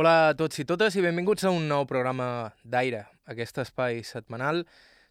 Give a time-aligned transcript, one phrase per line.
[0.00, 2.26] Hola a tots i totes i benvinguts a un nou programa
[2.64, 4.62] d'Aire, aquest espai setmanal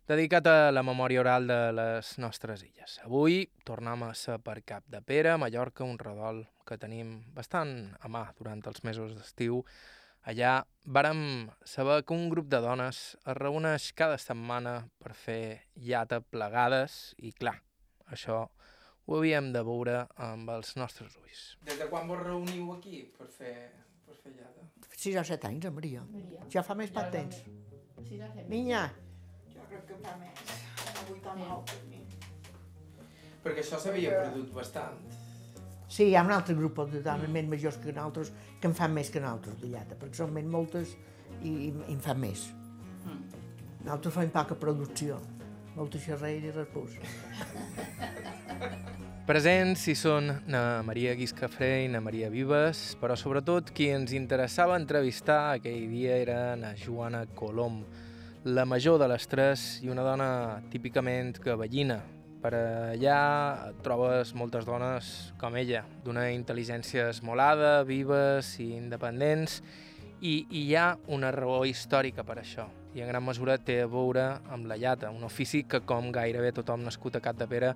[0.09, 2.95] dedicat a la memòria oral de les nostres illes.
[3.05, 8.09] Avui tornem a ser per Cap de Pere, Mallorca, un redol que tenim bastant a
[8.09, 9.59] mà durant els mesos d'estiu.
[10.25, 10.55] Allà
[10.97, 11.21] vàrem
[11.61, 17.29] saber que un grup de dones es reuneix cada setmana per fer llata plegades i,
[17.29, 17.59] clar,
[18.09, 18.47] això
[19.05, 21.45] ho havíem de veure amb els nostres ulls.
[21.69, 23.53] Des de quan vos reuniu aquí per fer,
[24.09, 24.65] per fer llata?
[24.99, 26.01] 6 o 7 anys, en Maria.
[26.11, 26.43] Maria.
[26.51, 27.37] Ja fa més poc temps.
[28.07, 28.27] Sí, ja.
[28.49, 28.81] Niña,
[29.53, 30.43] Jo crec que fa més,
[30.83, 32.01] a 8 o 9 per mi.
[33.43, 34.99] Perquè això s'havia perdut bastant.
[35.89, 38.93] sí, hi ha un altre grup de dones més majors que nosaltres que en fan
[38.93, 40.91] més que nosaltres de llata, perquè són més moltes
[41.41, 42.49] i, i en fan més.
[43.85, 45.17] Nosaltres fem poca producció,
[45.75, 46.99] molta xerreira i repús.
[49.29, 54.73] Presents hi són na Maria Guiscafré i na Maria Vives, però sobretot qui ens interessava
[54.81, 57.83] entrevistar aquell dia era na Joana Colom,
[58.49, 60.31] la major de les tres i una dona
[60.73, 61.99] típicament cavallina.
[62.41, 63.19] Per allà
[63.85, 69.61] trobes moltes dones com ella, d'una intel·ligència esmolada, vives i independents,
[70.25, 72.65] i hi ha una raó històrica per això,
[72.97, 76.49] i en gran mesura té a veure amb la llata, un ofici que, com gairebé
[76.57, 77.75] tothom nascut a Cap de Pere,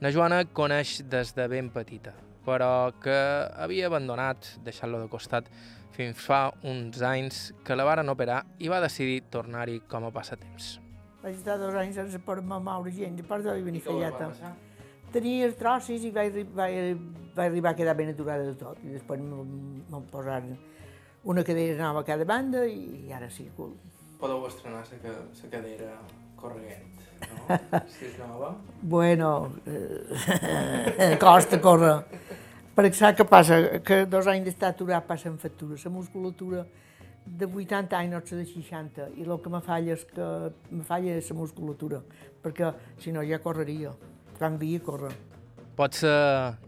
[0.00, 2.12] la Joana coneix des de ben petita,
[2.44, 3.16] però que
[3.56, 5.48] havia abandonat, deixant-lo de costat,
[5.96, 10.76] fins fa uns anys que la varen operar i va decidir tornar-hi com a passatemps.
[11.22, 14.52] Vaig estar dos anys sense poder-me moure gent, després vaig venir a fer llata.
[15.14, 17.00] Tenia els trossos i vaig, vaig,
[17.32, 18.82] vaig arribar a quedar ben aturada de tot.
[18.84, 20.58] I després m'ho posaren
[21.24, 23.72] una cadira nova a cada banda i ara sí, cool.
[24.20, 25.96] Podeu estrenar la cadera
[26.36, 27.82] corrent, no?
[27.92, 28.54] si és nova.
[28.82, 31.98] Bueno, eh, costa córrer.
[32.76, 33.60] Perquè saps què passa?
[33.84, 35.78] Que dos anys d'estar aturat passen factura.
[35.82, 36.66] La musculatura
[37.26, 40.26] de 80 anys no de 60 i el que me falla és que
[40.70, 42.02] me falla és la musculatura,
[42.42, 43.94] perquè si no ja correria.
[44.36, 45.14] Quan via córrer.
[45.76, 46.12] Potser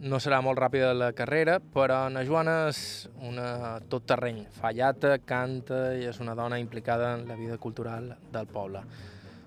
[0.05, 2.81] no serà molt ràpida la carrera, però na Joana és
[3.25, 4.43] una tot terreny.
[4.56, 8.83] Fa llata, canta i és una dona implicada en la vida cultural del poble.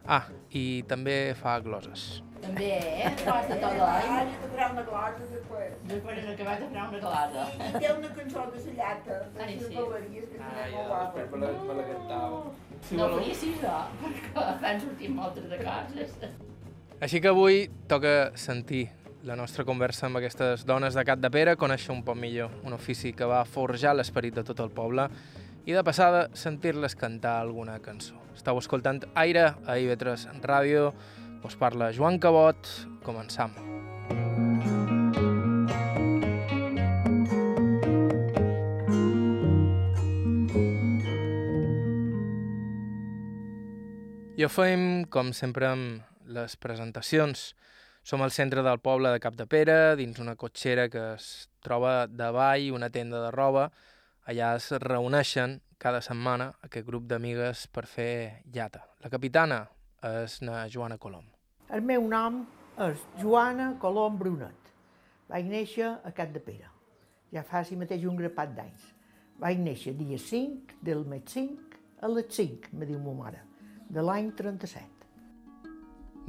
[0.08, 2.22] Ah, i també fa gloses.
[2.42, 3.10] També, eh?
[3.22, 4.08] Passa tot l'any.
[4.10, 5.76] Ara de fer una glosa després.
[5.92, 7.44] Després és que vaig a fer una calada.
[7.54, 9.68] I té una cançó de la llata, de Ai, sí.
[9.70, 9.84] que
[10.32, 11.26] tenia molt guapa.
[11.36, 12.40] me la, me la cantava.
[12.82, 16.18] Si No faria així, jo, perquè van sortir moltes de coses.
[17.02, 18.88] Així que avui toca sentir
[19.24, 22.74] la nostra conversa amb aquestes dones de Cap de Pere, conèixer un poc millor un
[22.74, 25.06] ofici que va forjar l'esperit de tot el poble
[25.66, 28.18] i de passada sentir-les cantar alguna cançó.
[28.34, 30.92] Estau escoltant Aire a IB3 Ràdio,
[31.46, 32.70] us parla Joan Cabot,
[33.06, 33.54] començam.
[44.42, 47.52] I ho fem, com sempre, amb les presentacions.
[48.02, 51.28] Som al centre del poble de Cap de Pere, dins una cotxera que es
[51.62, 53.68] troba davall una tenda de roba.
[54.32, 58.80] Allà es reuneixen cada setmana aquest grup d'amigues per fer llata.
[59.04, 59.58] La capitana
[60.08, 61.26] és na Joana Colom.
[61.68, 62.38] El meu nom
[62.86, 64.72] és Joana Colom Brunet.
[65.28, 66.70] Vaig néixer a Cap de Pere.
[67.36, 68.88] Ja fa si mateix un grapat d'anys.
[69.44, 73.44] Vaig néixer dia 5 del mes 5 a les 5, me diu ma mare,
[73.92, 74.88] de l'any 37.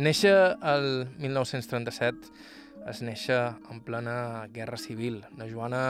[0.03, 0.35] Néixer
[0.75, 0.91] el
[1.23, 2.35] 1937
[2.91, 3.41] és néixer
[3.71, 5.23] en plena Guerra Civil.
[5.39, 5.85] La Joana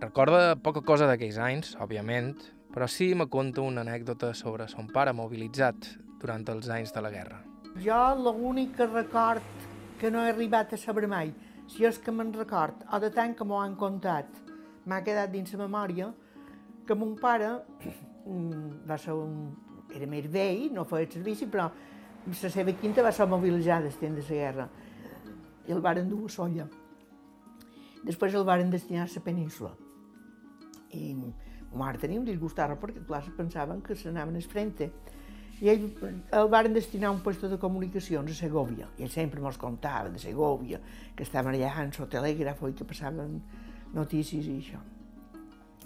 [0.00, 2.34] recorda poca cosa d'aquells anys, òbviament,
[2.72, 5.88] però sí me conta una anècdota sobre son pare mobilitzat
[6.20, 7.40] durant els anys de la guerra.
[7.80, 9.66] Jo l'únic que record
[10.00, 11.32] que no he arribat a saber mai,
[11.68, 14.28] si és que me'n record, o de tant que m'ho han contat,
[14.84, 16.10] m'ha quedat dins la memòria,
[16.86, 17.48] que mon pare
[18.26, 19.54] mm, va ser un...
[19.96, 21.70] era més vell, no feia servici, però
[22.26, 24.68] la seva quinta va ser mobilitzada estent de la guerra.
[25.66, 26.68] I el varen dur a Solla.
[28.04, 29.72] Després el varen destinar a la península.
[30.96, 34.90] I ma mare tenia un disgustarra perquè, clar, pensaven que s'anaven al frente.
[35.60, 35.86] I ell
[36.36, 38.88] el varen destinar a un puesto de comunicacions a Segovia.
[38.98, 40.80] I ell sempre mos contava de Segovia,
[41.16, 43.40] que estaven allà en el telègraf i que passaven
[43.94, 44.82] notícies i això.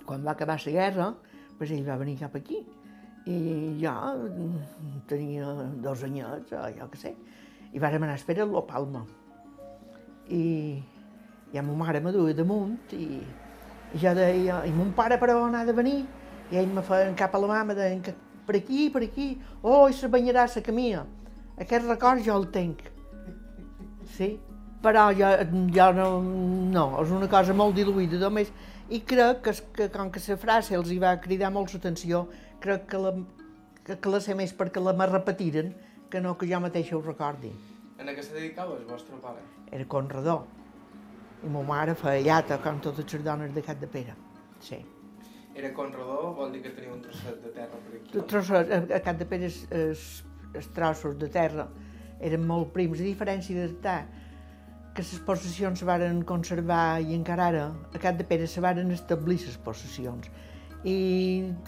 [0.07, 1.15] Quan va acabar la guerra,
[1.59, 2.65] pues ell va venir cap aquí.
[3.31, 3.39] I
[3.79, 5.53] mm, tenia
[5.85, 7.15] dos anyets, o jo què sé,
[7.71, 9.05] i vàrem anar a esperar a Palma.
[10.31, 10.83] I,
[11.53, 13.21] i a ma mare me duia damunt i,
[13.95, 16.05] i jo deia, i mon pare però on ha de venir?
[16.51, 18.15] I ell me feia cap a la mà, me deien que
[18.47, 19.33] per aquí, per aquí,
[19.63, 21.05] oh, i se banyarà la camia.
[21.61, 22.83] Aquest record jo el tinc.
[24.17, 24.33] Sí,
[24.83, 25.29] però jo,
[25.75, 26.09] jo no,
[26.75, 28.51] no, és una cosa molt diluïda, només
[28.91, 32.25] I crec que, que com que la frase els hi va cridar molt l'atenció,
[32.59, 33.13] crec que la,
[33.87, 35.71] que, que la sé més perquè la me repetiren
[36.11, 37.53] que no que jo mateixa ho recordi.
[38.03, 39.45] En què se dedicava el vostre pare?
[39.71, 40.43] Era conredor.
[41.41, 44.17] I ma mare feia llata, com totes les dones de Cap de Pere.
[44.61, 44.81] Sí.
[45.57, 48.13] Era conredor, vol dir que tenia un trosset de terra per aquí.
[48.17, 50.05] Els trossos, a, a Cap de Pere els,
[50.77, 51.67] trossos de terra
[52.21, 53.97] eren molt prims, a diferència de ta,
[54.95, 57.65] que les possessions se varen conservar i encara ara
[57.95, 60.29] a Cap de Pere se varen establir les possessions.
[60.85, 60.97] I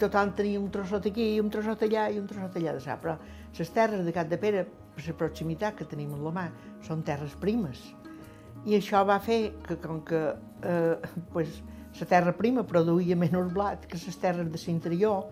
[0.01, 3.17] tothom tenia un trossot aquí, un trossot allà i un trossot allà de sa, però
[3.57, 6.47] les terres de Cap de Pere, per la proximitat que tenim en la mà,
[6.85, 7.81] són terres primes.
[8.65, 10.23] I això va fer que, com que
[10.63, 10.95] eh,
[11.33, 11.61] pues,
[11.99, 15.27] la terra prima produïa menys blat que les terres de l'interior,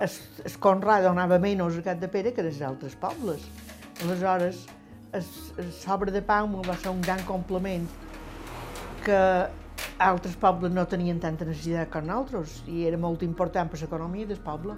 [0.00, 3.44] es, es Conrad donava menys a Cap de Pere que als altres pobles.
[4.02, 4.64] Aleshores,
[5.82, 7.86] sobre de Palma va ser un gran complement
[9.04, 9.18] que
[9.98, 14.40] altres pobles no tenien tanta necessitat com nosaltres i era molt important per l'economia del
[14.40, 14.76] poble,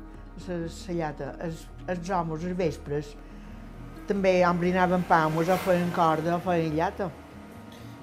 [0.48, 1.34] la sallata.
[1.46, 3.14] Els, els homes, els vespres,
[4.08, 7.10] també embrinaven palmes o feien corda o feien llata.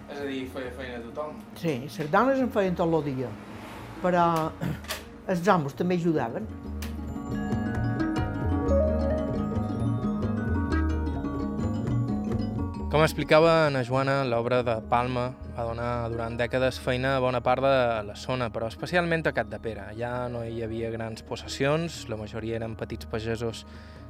[0.09, 1.37] És a dir, feia feina a tothom.
[1.59, 3.29] Sí, les dones en feien tot el dia,
[4.01, 4.25] però
[5.31, 6.49] els homes també ajudaven.
[12.89, 17.61] Com explicava Ana Joana, l'obra de Palma va donar durant dècades feina a bona part
[17.61, 17.73] de
[18.07, 19.83] la zona, però especialment a Cap de Pere.
[19.91, 23.61] Allà no hi havia grans possessions, la majoria eren petits pagesos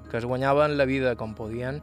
[0.10, 1.82] que es guanyaven la vida com podien,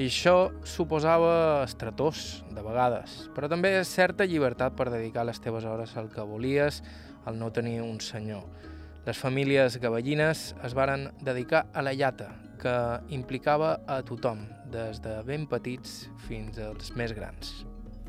[0.00, 5.92] i això suposava estretors, de vegades, però també certa llibertat per dedicar les teves hores
[6.00, 6.80] al que volies,
[7.28, 8.46] al no tenir un senyor.
[9.04, 12.30] Les famílies gavellines es varen dedicar a la llata,
[12.62, 12.74] que
[13.12, 17.50] implicava a tothom, des de ben petits fins als més grans.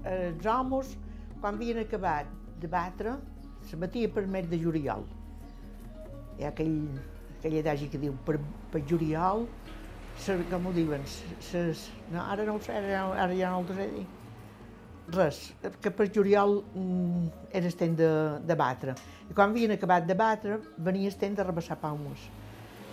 [0.07, 0.93] Els homes,
[1.41, 2.29] quan havien acabat
[2.61, 3.17] de batre,
[3.67, 5.03] se batia per mes de juliol.
[6.37, 6.77] Hi ha aquell,
[7.39, 8.37] aquell adagi que diu per,
[8.71, 9.47] per juliol,
[10.17, 11.05] se, com ho diuen,
[11.41, 14.05] ses, no, ara no ho sé, ara, ara ja no ho sé dir.
[15.13, 15.39] Res,
[15.83, 18.11] que per juliol mm, era el temps de,
[18.47, 18.95] de batre.
[19.29, 22.29] I quan havien acabat de batre, venia el temps de rebassar palmes.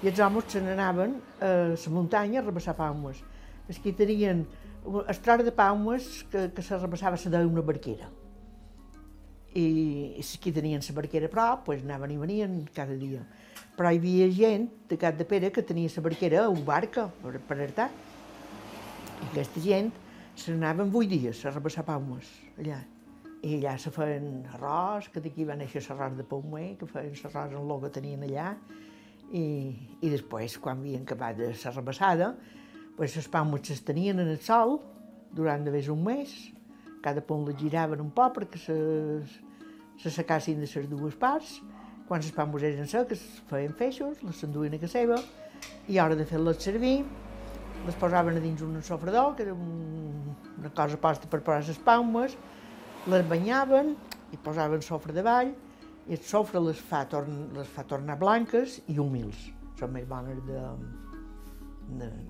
[0.03, 1.15] I els homes se n'anaven
[1.45, 3.21] a la muntanya a rebassar palmes.
[3.69, 4.43] Els que tenien
[4.87, 8.09] el tros de palmes que, que se rebassava se deia una barquera.
[9.55, 13.23] I, i els que tenien la barquera a prop, pues, anaven i venien cada dia.
[13.81, 17.39] Però hi havia gent de Cap de Pere que tenia la barquera un barca per,
[17.49, 17.87] per artar.
[17.89, 19.89] I aquesta gent
[20.37, 22.29] se n'anaven vuit dies a rebassar palmes
[22.61, 22.83] allà.
[23.41, 27.57] I allà se feien arròs, que d'aquí va néixer l'arròs de Paumer, que feien l'arròs
[27.57, 28.51] en l'ou que tenien allà.
[29.33, 29.47] I,
[30.05, 32.35] I després, quan havien acabat de la rebassada,
[33.01, 34.77] pues les palmes les tenien en el sol
[35.33, 36.37] durant de un mes,
[37.01, 38.81] cada punt les giraven un poc perquè se,
[40.05, 41.63] se secassin de les dues parts,
[42.11, 45.17] quan les palmes eren seques feien feixos, les s'enduien a casa seva,
[45.87, 47.05] i a hora de fer-les servir,
[47.87, 51.79] les posaven a dins un sofredor, que era un, una cosa posta per posar les
[51.87, 52.35] palmes,
[53.15, 53.93] les banyaven
[54.35, 55.53] i posaven sofre davall,
[56.09, 59.47] i el sofre les fa, torn, les fa tornar blanques i humils,
[59.79, 60.43] són més bones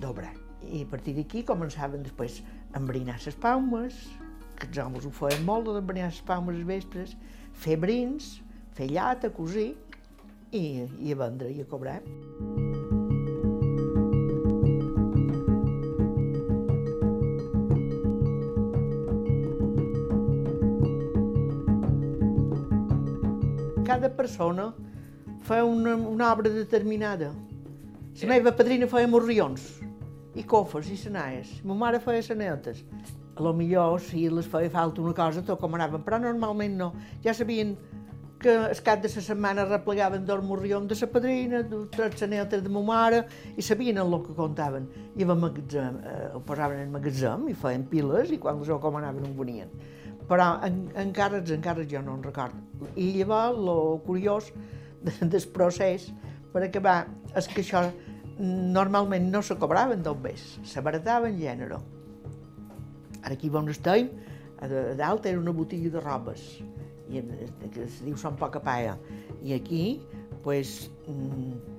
[0.05, 0.35] d'obrar.
[0.61, 2.43] I a partir d'aquí començaven després
[2.75, 3.97] a embrinar les palmes,
[4.61, 7.17] que els homes ho feien molt, d'embrinar les palmes als vespres,
[7.65, 8.35] fer brins,
[8.77, 9.75] fer llata, cosir
[10.53, 12.01] i, i a vendre i a cobrar.
[23.87, 24.71] Cada persona
[25.43, 27.33] feia una, una obra determinada.
[28.21, 29.81] La meva padrina feia morrions,
[30.35, 31.57] i cofres i senaes.
[31.67, 32.85] Ma mare feia sanetes.
[33.35, 36.91] A lo millor, si les feia falta una cosa, tot com anaven, però normalment no.
[37.25, 37.77] Ja sabien
[38.41, 41.61] que el cap de la setmana replegaven dos morrions de la padrina,
[41.93, 43.25] tres sanetes de ma mare,
[43.57, 44.89] i sabien el que contaven.
[45.17, 48.97] I el magatzem, eh, ho posaven en magatzem i feien piles, i quan les com
[48.97, 49.69] anaven ho venien.
[50.27, 52.89] Però en, encara, encara jo no en recordo.
[52.97, 54.53] I llavors, el curiós
[55.03, 56.11] de, del procés,
[56.53, 57.05] per acabar,
[57.37, 57.85] és que això
[58.41, 61.79] normalment no se cobraven dos més, se barataven gènere.
[63.21, 64.09] Ara aquí on estem,
[64.61, 66.63] a dalt era una botiga de robes,
[67.11, 67.23] i
[67.75, 68.97] que es diu Son Poca Paia.
[69.43, 70.01] I aquí,
[70.45, 70.91] pues,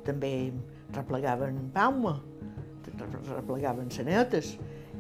[0.06, 0.52] també
[0.96, 2.18] replegaven pauma,
[3.32, 4.56] replegaven sanetes,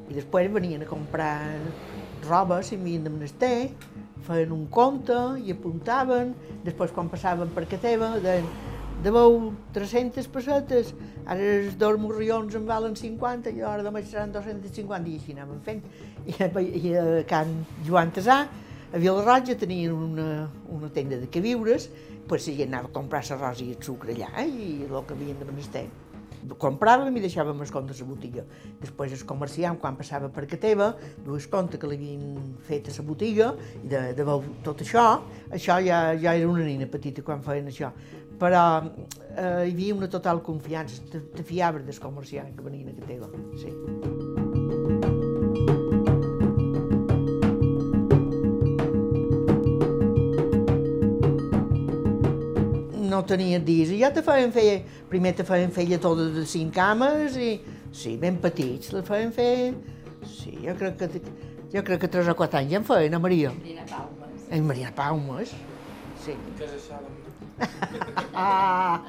[0.09, 1.35] i després venien a comprar
[2.27, 3.71] roba si havien de menester,
[4.25, 6.35] feien un compte i apuntaven,
[6.65, 8.47] després quan passaven per casa teva deien
[9.01, 10.91] deveu 300 pessetes,
[11.25, 15.61] ara els dos morrions en valen 50 i ara demà seran 250 i així anàvem
[15.65, 15.81] fent.
[16.27, 17.55] I, i a Can
[17.87, 18.43] Joan Tesà
[18.93, 21.89] A Vilaroja tenien una, una tenda de queviures,
[22.27, 25.47] pues la anava a comprar l'arròs i el sucre allà i el que havien de
[25.47, 25.85] menester.
[26.59, 28.43] Compràvem i deixàvem els comptes a la botiga.
[28.81, 30.89] Després el comerciant, quan passava per que teva,
[31.23, 32.35] dues compte que l'havien
[32.67, 35.05] fet a la botiga de, de veure tot això,
[35.51, 37.93] això ja, ja era una nina petita quan feien això.
[38.41, 42.97] Però eh, hi havia una total confiança, te, te fiaves del comerciant que venien a
[42.97, 43.31] que teva.
[43.61, 44.20] Sí.
[53.11, 54.65] No tenia dies, i ja te feien fer,
[55.11, 57.51] primer te feien fer lletó de cinc cames, i
[57.91, 59.73] sí, ben petits, la feien fer,
[60.31, 61.23] sí, jo crec que,
[61.73, 63.51] jo crec que tres o quatre anys ja en feien, a Maria.
[63.57, 64.47] Marina Palmes.
[64.51, 65.53] En Maria Paumes,
[66.25, 66.37] sí.
[66.59, 67.01] Què és això?
[68.33, 69.01] Ah,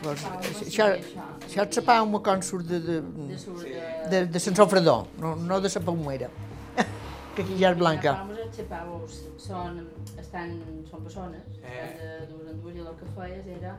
[0.00, 1.24] Doncs, Palmes, això, això.
[1.66, 3.82] és la pauma quan surt de, de, De de...
[4.12, 6.30] de, de Sant Sofredor, no, no de la paumera,
[7.34, 8.14] que aquí ja és blanca.
[8.30, 9.82] Marina Palmes, són,
[10.30, 10.52] estan,
[10.90, 11.74] són persones, Eh.
[11.74, 11.90] eh.
[11.98, 13.74] de dues en dues, i el que feies era,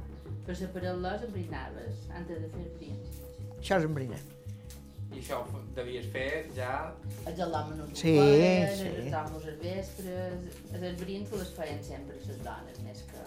[0.46, 3.20] per separar-les, embrinaves, antes de fer brins.
[3.62, 4.17] Això és embrina.
[5.12, 6.91] I això ho devies fer ja...
[7.27, 8.88] Els alòmenos Sí, feien, sí.
[8.88, 10.46] els homes els vespres,
[10.79, 13.25] els brins les feien sempre les dones, més que...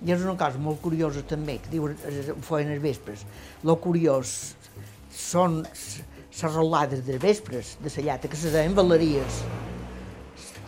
[0.00, 3.24] I és una cosa molt curiosa també, que diuen, eh, ho feien els vespres.
[3.68, 4.54] Lo curiós
[5.12, 9.42] són les rolades de vespres, de la llata, que se deien valeries.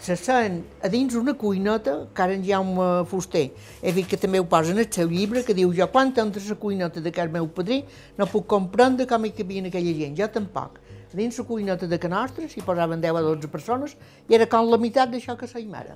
[0.03, 3.45] Se seien a dins una cuineta, que ara en Jaume Fuster,
[3.81, 6.43] he vist que també ho posa en el seu llibre, que diu, jo quan entro
[6.43, 7.85] a la cuineta de car meu padrí
[8.19, 10.81] no puc comprendre com hi cabien aquella gent, jo tampoc.
[11.13, 13.97] A dins la cuineta de que s'hi posaven 10 o 12 persones
[14.29, 15.95] i era com la meitat d'això que sa mare.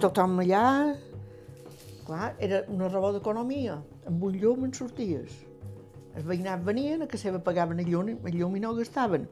[0.00, 0.96] Tothom allà,
[2.08, 3.74] Clar, era una raó d'economia.
[4.08, 5.34] Amb un llum en sorties.
[6.16, 9.26] Els veïnats venien, a que seva pagaven el llum, el llum i no gastaven.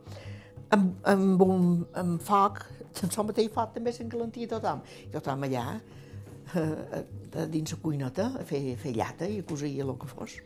[0.77, 1.65] Amb, amb un
[1.97, 2.61] amb foc,
[2.97, 4.83] sense el mateix foc també s'encalentia tothom.
[5.05, 5.67] I tothom allà,
[6.55, 7.05] eh,
[7.37, 10.39] a dins la cuineta, a fer, a fer llata i a cosia el que fos.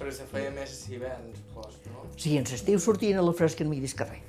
[0.00, 2.06] Però se feia més hivern, supos, no?
[2.16, 4.22] Sí, en l'estiu sortien a la fresca enmig del carrer.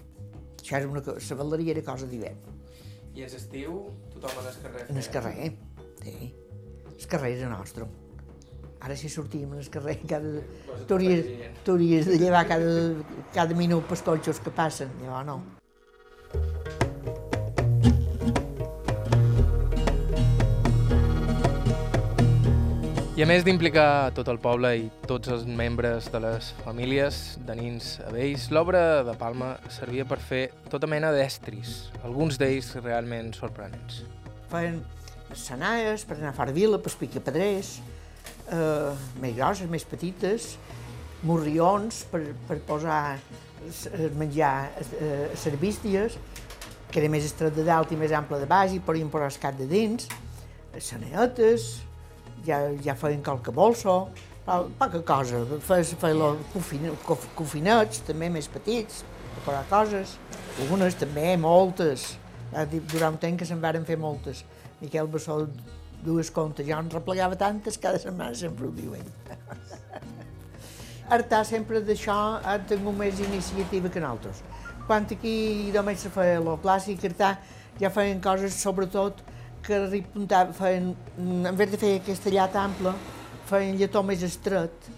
[0.60, 2.60] Això era una cosa, la valeria era cosa d'hivern.
[3.16, 3.78] I en l'estiu
[4.14, 5.52] tothom en el carrer En el carrer,
[6.04, 6.34] sí.
[6.98, 7.88] El carrer era nostre.
[8.82, 10.42] Ara si sortíem en el carrer, cada...
[10.68, 11.58] Pues Tu hauries, gent.
[11.64, 12.76] tu hauries de llevar cada,
[13.34, 15.40] cada minut pels cotxes que passen, llavors no.
[23.22, 27.54] I a més d'implicar tot el poble i tots els membres de les famílies, de
[27.60, 30.40] nins a vells, l'obra de Palma servia per fer
[30.72, 34.00] tota mena d'estris, alguns d'ells realment sorprenents.
[34.50, 34.80] Feien
[35.38, 37.70] senaes per anar a far vila, per picapedrers,
[38.48, 38.90] eh,
[39.22, 40.56] més grosses, més petites,
[41.22, 44.56] morrions per, per posar eh, menjar
[44.98, 46.18] eh, bísties,
[46.90, 49.40] que era més estret de dalt i més ample de baix, i podien posar el
[49.46, 50.10] cap de dins,
[50.82, 51.70] saneetes,
[52.46, 53.52] ja, ja feien qualque
[54.46, 59.04] po- poca cosa, feien, feien cofin, cof, cofinets, també més petits,
[59.36, 60.18] per posar coses,
[60.60, 62.18] algunes també, moltes,
[62.52, 64.44] Ja durant un temps que se'n varen fer moltes.
[64.82, 65.46] Miquel Bassol,
[66.04, 69.06] dues comptes, jo en replegava tantes, cada setmana sempre ho diuen.
[71.16, 74.42] Artà sempre d'això ha tingut més iniciativa que nosaltres.
[74.88, 77.36] Quan aquí només se feia lo clàssic, Artà
[77.80, 79.22] ja feien coses, sobretot,
[79.66, 82.96] que ripuntava, feien, en vez de fer aquesta llata ampla,
[83.50, 84.90] feien lletó més estret,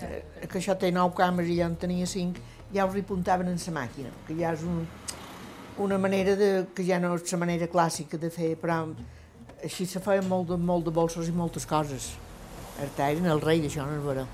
[0.00, 2.40] eh, que això té nou cames i ja en tenia cinc,
[2.74, 4.84] ja ho ripuntaven en la màquina, que ja és un,
[5.84, 8.82] una manera de, que ja no és la manera clàssica de fer, però
[9.64, 12.14] així se feien molt de, molt de bolsos i moltes coses.
[12.80, 14.26] Eren el rei d'això, no és vera.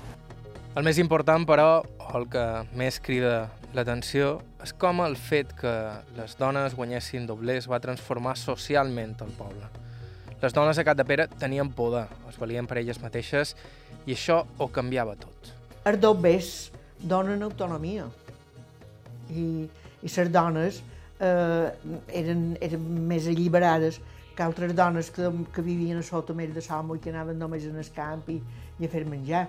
[0.77, 2.43] El més important, però, o el que
[2.77, 5.73] més crida l'atenció, és com el fet que
[6.17, 9.67] les dones guanyessin doblers va transformar socialment el poble.
[10.41, 13.55] Les dones a Capdepera tenien poder, es valien per elles mateixes,
[14.05, 15.51] i això ho canviava tot.
[15.87, 16.51] Els dobbers
[16.99, 18.05] donen autonomia
[19.29, 19.65] i,
[20.03, 20.81] i les dones
[21.19, 21.71] eh,
[22.21, 23.99] eren, eren més alliberades
[24.37, 27.65] que altres dones que, que vivien a sota més de som i que anaven només
[27.65, 28.37] en el camp i,
[28.77, 29.47] i a fer menjar.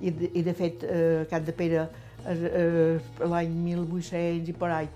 [0.00, 1.84] I de, i de fet, eh, Cap de Pere,
[2.24, 4.88] l'any 1800 i per ahí,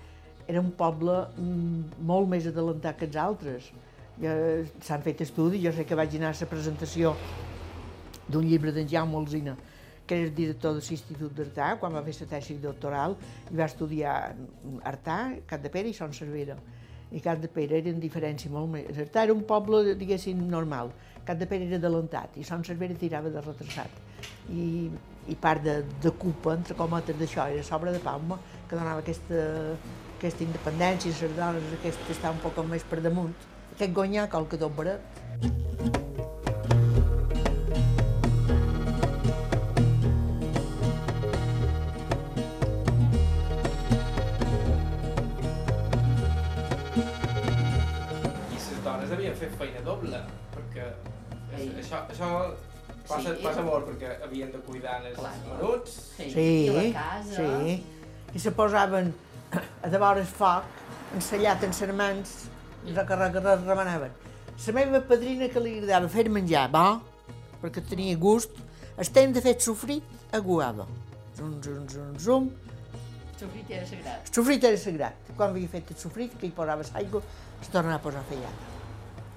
[0.47, 3.71] era un poble mm, molt més adelantat que els altres.
[4.21, 4.33] Ja
[4.85, 7.15] S'han fet estudis, jo sé que vaig anar a la presentació
[8.29, 9.55] d'un llibre d'en Jaume Alzina,
[10.05, 13.17] que era el director de l'Institut d'Artà, quan va fer la tesi doctoral,
[13.51, 14.15] i va estudiar
[14.85, 16.57] Artà, Cap de Pere i Son Cervera.
[17.11, 19.01] I Cap de Pere era en diferència molt més.
[19.01, 20.93] Artà era un poble, diguéssim, normal.
[21.25, 24.01] Cap de Pere era adelantat i Son Cervera tirava de retrasat.
[24.53, 24.89] I,
[25.27, 28.37] i part de, de culpa, entre cometes, d'això era l'obra de Palma,
[28.69, 29.41] que donava aquesta,
[30.17, 33.33] aquesta independència, les dones, aquest està un poc més per damunt.
[33.75, 35.01] Aquest guanyar qualque dos baret.
[48.53, 50.87] I les dones havien fet feina doble, perquè
[51.57, 51.69] Ei.
[51.81, 52.31] això, això
[53.07, 53.43] passa, Sí.
[53.43, 55.33] passa molt, perquè havien de cuidar els Clar.
[55.47, 57.35] menuts, Sí, Sí, i la casa.
[57.35, 57.83] sí.
[58.33, 59.13] I se posaven
[59.83, 60.63] a davant el foc,
[61.15, 62.35] ensellat en les mans,
[62.85, 64.11] i remanaven.
[64.67, 67.01] La meva padrina que li agradava fer menjar, bo,
[67.61, 68.51] perquè tenia gust,
[68.97, 70.85] estem de fet sofrit a guava.
[71.35, 72.49] Zum, zum, zum, zum.
[73.33, 74.21] El sofrit era sagrat.
[74.29, 75.13] El sofrit era sagrat.
[75.35, 77.21] Quan havia fet el sofrit, que hi posaves aigua,
[77.61, 78.55] es tornava a posar feiada.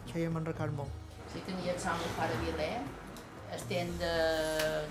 [0.06, 0.88] Això ja me'n record molt.
[1.32, 2.70] Si tenia el son del pare Vilé,
[3.57, 4.12] estem de,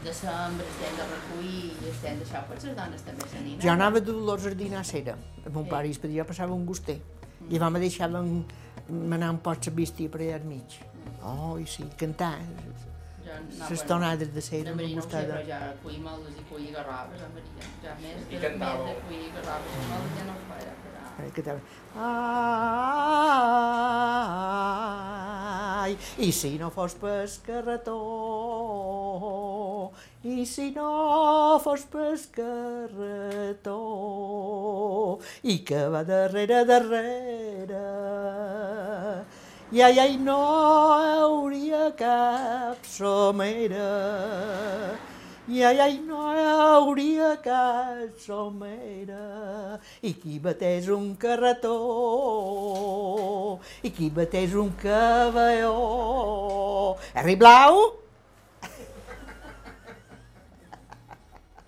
[0.04, 3.60] de sembra, estem de recollir i estem d'això, potser les dones també s'anien.
[3.64, 4.88] Jo anava de Dolors a dinar a
[5.54, 5.70] mon Sí.
[5.70, 6.98] pare, i jo passava un guster.
[7.50, 8.22] I vam deixar anar
[9.32, 10.80] un pot a bístia per allà al mig.
[11.24, 12.36] Oh, i sí, cantar.
[13.28, 16.00] Jo, no, Les bueno, tonades de cera, una Maria no ho sé, però ja cuir
[16.00, 17.72] moldes i cuir garrobes, la Maria.
[17.84, 18.86] Ja més, I de, cantàveu.
[18.86, 21.02] més de cuir garrobes moldes ja no ho feia, però...
[21.28, 21.60] Eh, que tal?
[25.88, 27.94] Ai, i si no fos pas carretó,
[30.28, 33.78] i si no fos pas carretó,
[35.48, 37.86] i que va darrere, darrere,
[39.72, 40.36] i ai, ai, no
[40.98, 43.88] hauria cap somera,
[45.48, 51.78] i ai, ai, no hauria cap somera, i qui batés un carretó,
[53.80, 55.78] i qui batés un cavalló.
[57.14, 57.80] Harry Blau?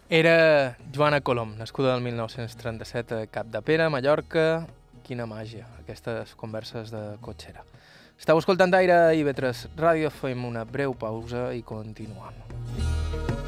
[0.09, 4.65] Era Joana Colom, nascuda el 1937 a Cap de Pere, Mallorca.
[5.07, 7.63] Quina màgia, aquestes converses de cotxera.
[8.19, 13.38] Estau escoltant Aire i Vetres Ràdio, fem una breu pausa i continuem.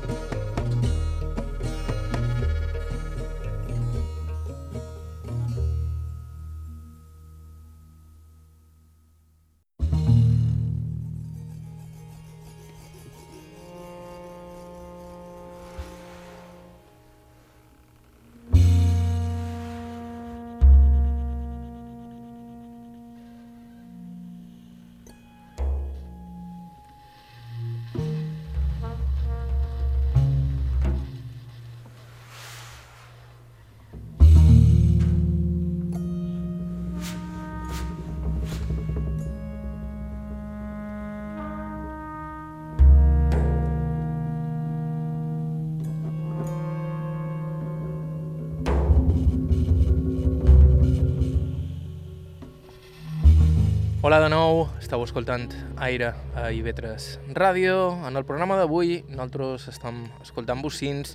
[54.01, 57.99] Hola de nou, estàu escoltant Aire a Ivetres Ràdio.
[58.09, 61.13] En el programa d'avui nosaltres estem escoltant bocins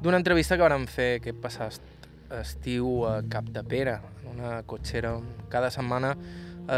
[0.00, 2.08] d'una entrevista que vam fer aquest passat
[2.38, 5.12] estiu a Cap de Pere, en una cotxera.
[5.52, 6.14] Cada setmana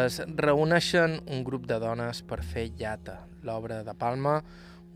[0.02, 4.40] es reuneixen un grup de dones per fer llata, l'obra de Palma,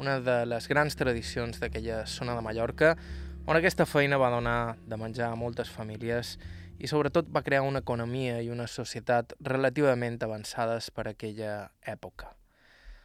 [0.02, 2.96] una de les grans tradicions d'aquella zona de Mallorca,
[3.46, 6.40] on aquesta feina va donar de menjar a moltes famílies
[6.80, 12.32] i sobretot va crear una economia i una societat relativament avançades per aquella època.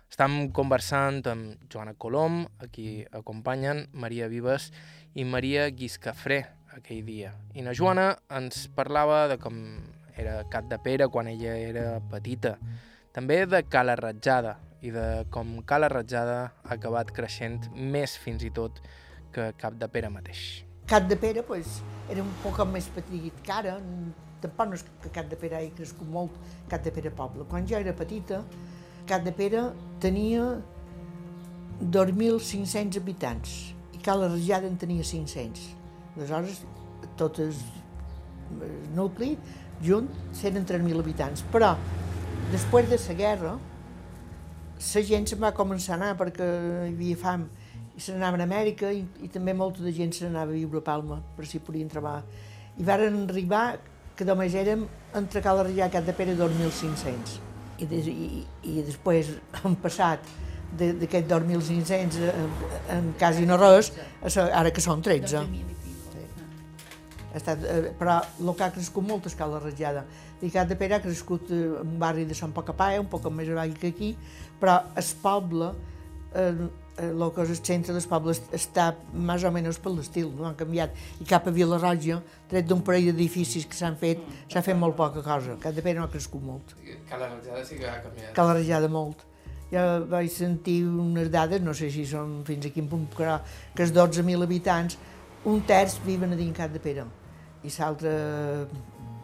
[0.09, 4.69] Estam conversant amb Joana Colom, a qui acompanyen Maria Vives
[5.13, 6.45] i Maria Guiscafré
[6.77, 7.33] aquell dia.
[7.55, 9.57] I na Joana ens parlava de com
[10.15, 12.55] era Cat de Pere quan ella era petita,
[13.15, 18.51] també de Cala Ratjada i de com Cala Ratjada ha acabat creixent més fins i
[18.55, 18.79] tot
[19.35, 20.64] que Cap de Pere mateix.
[20.87, 23.79] Cat de Pere pues, era un poc més petit que ara,
[24.41, 26.35] tampoc no és que Cat de Pere hagi crescut molt,
[26.69, 27.47] Cat de Pere poble.
[27.49, 28.43] Quan jo era petita,
[29.09, 29.63] Cat de Pere
[30.03, 30.45] tenia
[31.81, 33.55] 2.500 habitants
[33.97, 35.65] i Cala Rajada en tenia 500.
[36.15, 36.61] Aleshores,
[37.17, 37.51] tot el
[38.95, 39.33] nucli
[39.81, 40.07] junt
[40.45, 41.43] eren 3.000 habitants.
[41.51, 41.73] Però,
[42.53, 43.57] després de la guerra,
[44.77, 47.49] la gent se'n va començar a anar perquè hi havia fam
[47.95, 50.81] i se n'anaven a Amèrica i, i també molta de gent se n'anava a viure
[50.81, 52.21] a Palma per si podien trobar.
[52.77, 53.77] I varen arribar
[54.15, 57.37] que només érem entre Cala Rajada i Cat de Pere 2.500.
[57.79, 60.23] I, des, i, I després han passat
[60.79, 62.53] de- d'aquests 2.500 en,
[62.97, 63.91] en quasi no res,
[64.45, 65.41] ara que són 13.
[65.43, 65.83] 12.000 i pico.
[67.33, 70.05] Ha estat, eh, però el que ha crescut molt és Cala Rajada.
[70.43, 73.27] I Cat de Pere ha crescut eh, en un barri de Sant Pocapà, un poc
[73.31, 74.13] més avall que aquí,
[74.59, 75.71] però el poble,
[76.35, 76.53] eh,
[76.97, 80.55] el que és el centre del poble està més o menys per l'estil, no han
[80.59, 80.95] canviat.
[81.19, 85.23] I cap a Vilarroja, tret d'un parell d'edificis que s'han fet, s'ha fet molt poca
[85.25, 85.57] cosa.
[85.61, 86.75] Cap de Pere no ha crescut molt.
[87.09, 88.31] Cala Rajada sí que ha canviat.
[88.37, 89.25] Cal arrejada molt.
[89.73, 93.39] Ja vaig sentir unes dades, no sé si són fins a quin punt, però
[93.75, 94.99] que els 12.000 habitants,
[95.51, 97.05] un terç viven a dins Cap de Pere.
[97.65, 98.11] I l'altre,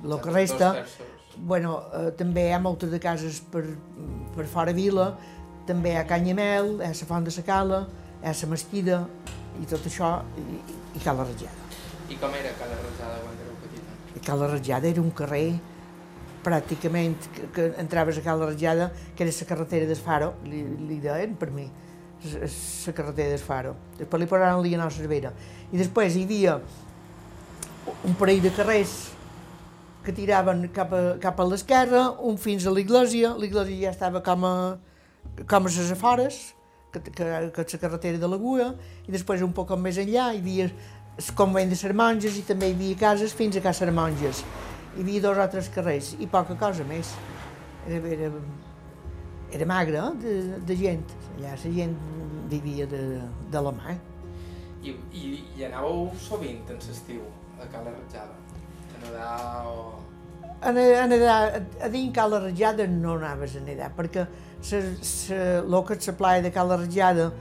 [0.03, 0.73] el que resta,
[1.37, 3.63] bueno, eh, també hi ha moltes de cases per,
[4.35, 5.13] per fora vila,
[5.71, 7.81] també ha Canyamel, ha la Font de la Cala,
[8.21, 9.01] ha la Mesquida,
[9.61, 10.61] i tot això, i,
[10.97, 11.69] i Cala Rajada.
[12.11, 14.23] I com era Cala Rajada quan éreu petita?
[14.25, 15.45] Cala Rajada era un carrer
[16.43, 20.99] pràcticament que, que entraves a Cala Rajada, que era la carretera del Faro, li, li
[21.03, 21.69] deien per mi,
[22.25, 23.75] la carretera del Faro.
[23.97, 25.31] Després li posaven Lianó Cervera.
[25.71, 26.59] I després hi havia
[28.05, 28.95] un parell de carrers
[30.05, 34.45] que tiraven cap a, cap a l'esquerra, un fins a l'església, l'església ja estava com
[34.49, 34.55] a,
[35.47, 36.41] com les afores,
[36.91, 37.11] que, que,
[37.55, 38.73] que és la carretera de l'Agua,
[39.07, 40.67] i després un poc més enllà hi havia
[41.21, 44.43] el convent de Sermonges i també hi havia cases fins a Casa Sermonges.
[44.95, 47.13] Hi havia dos o tres carrers i poca cosa més.
[47.87, 48.31] Era, era,
[49.51, 51.03] era magre eh, de, de gent,
[51.37, 51.95] allà la gent
[52.51, 53.01] vivia de,
[53.51, 53.97] de la mà.
[54.81, 55.25] I, i,
[55.57, 57.23] i anàveu sovint en l'estiu
[57.61, 58.37] a Cala Rajada?
[58.95, 60.00] A nedar o...
[60.61, 64.27] A, a, nedar, a dins Cala Rajada no anaves a nedar, perquè
[64.61, 67.31] se, se, el que és la playa de Cala Rajada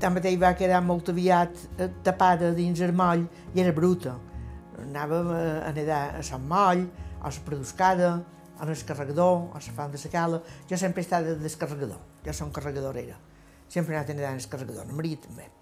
[0.00, 4.14] tanmateix va quedar molt aviat eh, tapada dins el moll i era bruta.
[4.80, 6.86] Anàvem a, a nedar a Sant Moll,
[7.20, 8.10] a la Preduscada,
[8.58, 10.40] a l'escarregador, a la Font de la Cala.
[10.70, 13.18] Jo sempre he estat de descarregador, jo som carregadorera.
[13.68, 15.50] Sempre he anat a nedar en l'escarregador, la Maria també.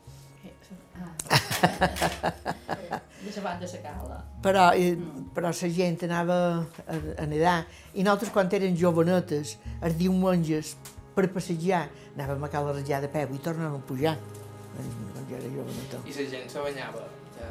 [0.96, 1.12] Ah.
[3.27, 4.19] De la banda de la cala.
[4.43, 4.97] Però, eh,
[5.35, 6.37] però la gent anava
[6.87, 7.57] a, a nedar
[7.95, 10.77] i nosaltres quan eren jovenetes, els diumenges,
[11.17, 14.17] per passejar, anàvem a Cala Rajada a peu i tornàvem a pujar.
[14.77, 16.03] Quan jo era joveneta.
[16.05, 17.07] I la gent se banyava,
[17.39, 17.49] ja,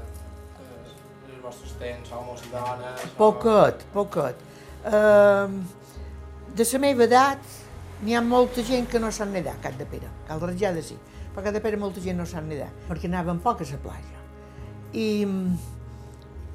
[0.61, 3.03] eh, els vostres temps, homes i dones...
[3.09, 4.43] o- Poquet, poquet.
[4.85, 5.49] Uh,
[6.55, 7.41] de la meva edat
[8.05, 10.07] n'hi ha molta gent que no sap nedar, a Cap de Pere.
[10.27, 10.95] Cal Rajada sí,
[11.33, 13.81] però a Cap de Pere molta gent no sap nedar, perquè anaven poc a la
[13.81, 14.14] platja.
[14.95, 15.08] I,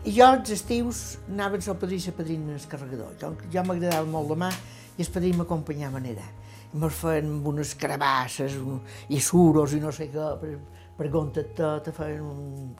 [0.08, 3.12] i jo els estius anava amb el padrí i la padrina en el carregador.
[3.20, 4.50] Jo, jo m'agradava molt la mà
[4.96, 6.28] i el padrí m'acompanyava a nedar.
[6.70, 10.54] I me'n feien amb unes carabasses un, i suros i no sé què, per,
[10.96, 12.74] per compte tot, te feien un,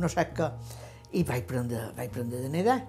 [0.00, 0.50] no sé què.
[1.16, 2.80] I vaig prendre, vaig prendre de nedar.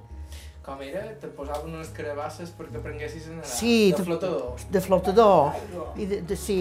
[0.66, 1.04] Com era?
[1.22, 3.50] Te posaven unes carabasses perquè aprenguessis a nedar?
[3.50, 4.66] Sí, De te- flotador?
[4.74, 5.60] de flotador,
[5.96, 6.58] i de, de, sí,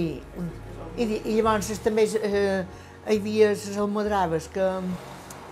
[0.97, 2.61] i, i llavors també eh,
[3.07, 4.65] hi havia les almadraves, que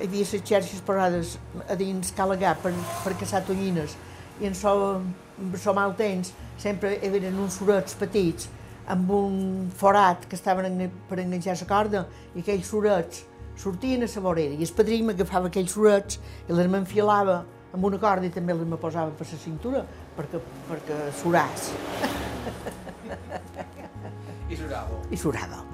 [0.00, 1.36] hi havia les xerxes posades
[1.70, 2.72] a dins Calagà per,
[3.04, 3.94] per caçar tonyines,
[4.40, 4.72] i en so,
[5.38, 8.48] en so mal temps sempre hi havia uns sorets petits
[8.90, 9.36] amb un
[9.78, 13.22] forat que estaven per enganxar la corda, i aquells sorets
[13.56, 17.98] sortien a la vorera, i el padrí m'agafava aquells sorets i les m'enfilava amb una
[18.02, 19.84] corda i també les me posava per la cintura
[20.18, 21.70] perquè, perquè suràs.
[24.50, 25.00] I suràveu?
[25.10, 25.73] i surava.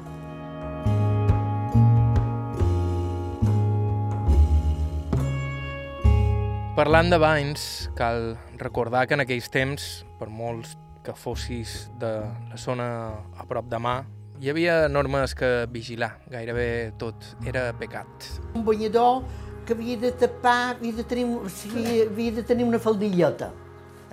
[6.80, 7.62] Parlant de banys,
[7.92, 9.82] cal recordar que en aquells temps,
[10.16, 10.70] per molts
[11.04, 12.86] que fossis de la zona
[13.36, 13.98] a prop de mà,
[14.40, 18.30] hi havia normes que vigilar, gairebé tot era pecat.
[18.56, 19.26] Un banyador
[19.68, 23.50] que havia de tapar, havia de tenir, o sigui, havia de tenir una faldillota,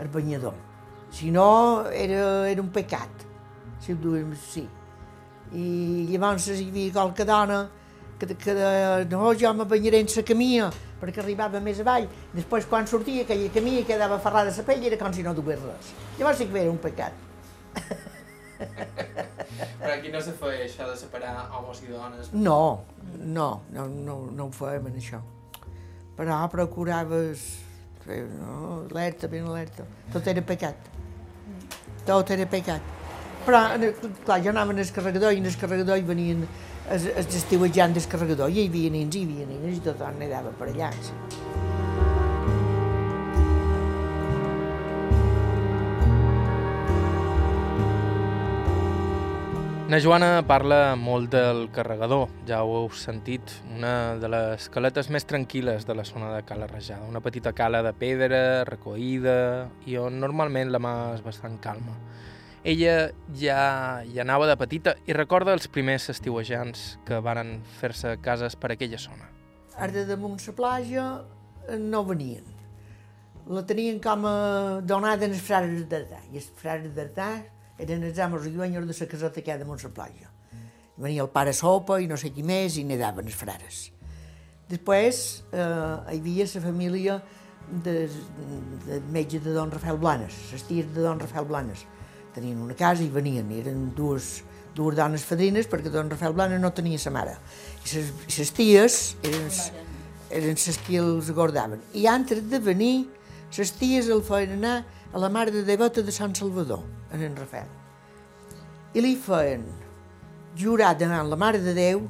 [0.03, 0.59] el banyador.
[1.07, 1.47] Si no,
[1.87, 3.23] era, era un pecat,
[3.79, 4.65] si ho duem sí.
[5.55, 5.69] I
[6.11, 7.63] llavors hi havia qualque dona
[8.19, 8.59] que, que
[9.07, 10.69] no, jo me banyaré en la camia,
[11.01, 12.07] perquè arribava més avall.
[12.33, 15.61] Després, quan sortia aquella camia quedava ferrada la pell i era com si no dugués
[15.63, 15.93] res.
[16.17, 17.13] Llavors sí que era un pecat.
[18.57, 22.31] Però aquí no se feia això de separar homes i dones.
[22.33, 22.83] No,
[23.19, 25.21] no, no, no, no ho fèiem en això.
[26.17, 27.45] Però procuraves
[28.05, 29.85] fer, no, alerta, ben alerta.
[30.13, 30.89] Tot era pecat.
[32.07, 32.95] Tot era pecat.
[33.45, 33.93] Però, eh,
[34.25, 36.47] clar, jo anava en el carregador i en el carregador hi venien
[36.89, 40.19] els, els estiuejants del carregador i hi havia nens i hi havia nines i tothom
[40.21, 40.91] nedava per allà.
[41.01, 41.15] Sí.
[49.87, 55.23] Na Joana parla molt del carregador, ja ho heu sentit, una de les caletes més
[55.23, 59.37] tranquil·les de la zona de Cala Rajada, una petita cala de pedra, recoïda,
[59.87, 61.95] i on normalment la mà és bastant calma.
[62.67, 63.59] Ella ja
[64.03, 68.99] hi anava de petita i recorda els primers estiuejants que varen fer-se cases per aquella
[68.99, 69.29] zona.
[69.77, 71.05] Ara de damunt la platja
[71.69, 72.43] eh, no venien.
[73.47, 74.35] La tenien com a
[74.83, 76.19] donada als frares d'Artà.
[76.27, 77.29] I els frares d'Artà
[77.79, 80.27] eren els amos i dueños de la caseta que hi ha damunt la platja.
[80.97, 83.85] Venia el pare sopa i no sé qui més, i nedaven els frares.
[84.67, 85.63] Després eh,
[86.11, 87.21] hi havia la família
[87.85, 88.09] de,
[88.89, 91.93] de metge de don Rafael Blanes, les ties de don Rafael Blanes.
[92.37, 94.43] Tenien una casa i venien, eren dues,
[94.77, 97.33] dues dones fadrines perquè don Rafael Blanes no tenia sa mare.
[97.81, 98.03] I
[98.37, 99.47] les ties eren,
[100.29, 101.81] eren les que els guardaven.
[101.97, 103.07] I antes de venir,
[103.57, 104.77] les ties el feien anar
[105.09, 107.73] a la mare de devota de Sant Salvador, en en Rafael.
[108.93, 109.65] I li feien
[110.57, 112.05] jurar davant la Mare de Déu,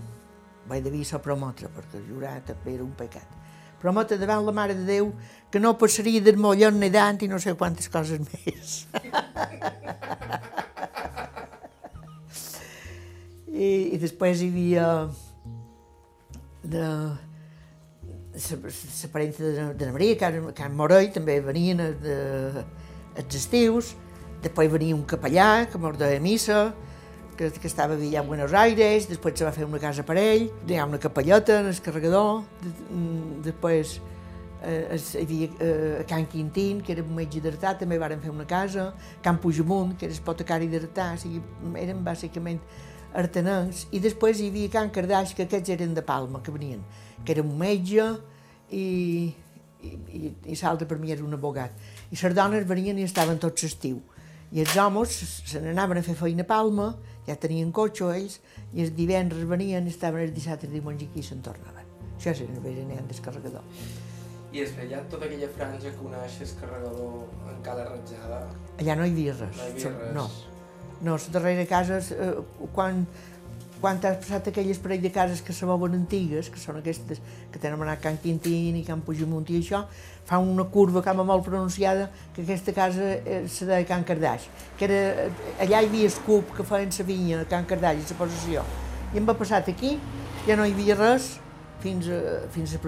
[0.67, 3.36] vaig devia ser promotre, perquè jurar també era un pecat,
[3.81, 5.11] promotre davant la Mare de Déu
[5.51, 8.87] que no passaria del mollon nedant i no sé quantes coses més.
[13.57, 14.87] I, I després hi havia
[16.67, 16.83] de,
[18.37, 22.17] la parenta de, de Maria, Can, Can Morell, també venien de,
[23.17, 23.95] els estius,
[24.43, 26.73] després venia un capellà que mos missa,
[27.37, 30.49] que, que estava allà a Buenos Aires, després se va fer una casa per ell,
[30.67, 33.99] hi ha una capelleta en el carregador, mm, després
[34.63, 38.47] eh, hi havia eh, Can Quintín, que era un metge d'Artà, també varen fer una
[38.49, 38.91] casa,
[39.23, 41.41] Can Puigdemunt, que era espotecari d'Artà, o sigui,
[41.79, 42.59] eren bàsicament
[43.17, 46.81] artenencs, i després hi havia Can Cardaix, que aquests eren de Palma, que venien,
[47.23, 48.09] que era un metge,
[48.71, 49.33] i,
[49.81, 51.73] i, i, i l'altre per mi era un abogat.
[52.11, 54.01] I les dones venien i estaven tots l'estiu.
[54.51, 55.13] I els homes
[55.47, 56.93] se n'anaven a fer feina a Palma,
[57.27, 58.39] ja tenien cotxe ells,
[58.73, 61.87] i els divendres venien estaven els dissabtes i diumenge aquí i se'n tornaven.
[62.17, 63.63] Això és el veren descarregador.
[64.55, 68.39] I és allà tota aquella franja que uneix el carregador en cala ratjada?
[68.79, 69.57] Allà no hi havia res.
[69.57, 70.13] No hi havia res.
[70.15, 70.27] No.
[70.97, 72.31] No, la darrera casa, eh,
[72.73, 73.03] quan
[73.81, 77.61] quan has passat aquelles parell de cases que se veuen antigues, que són aquestes que
[77.61, 79.83] tenen anat Can Quintín i Can Puigdemunt i això,
[80.27, 84.89] fa una curva com molt pronunciada que aquesta casa eh, se deia Can Cardaix, que
[84.89, 85.29] era,
[85.63, 88.67] allà hi havia escup que feien la vinya, Can Cardaix, la possessió.
[89.13, 89.97] I em va passat aquí,
[90.47, 91.35] ja no hi havia res
[91.83, 92.85] fins a, fins a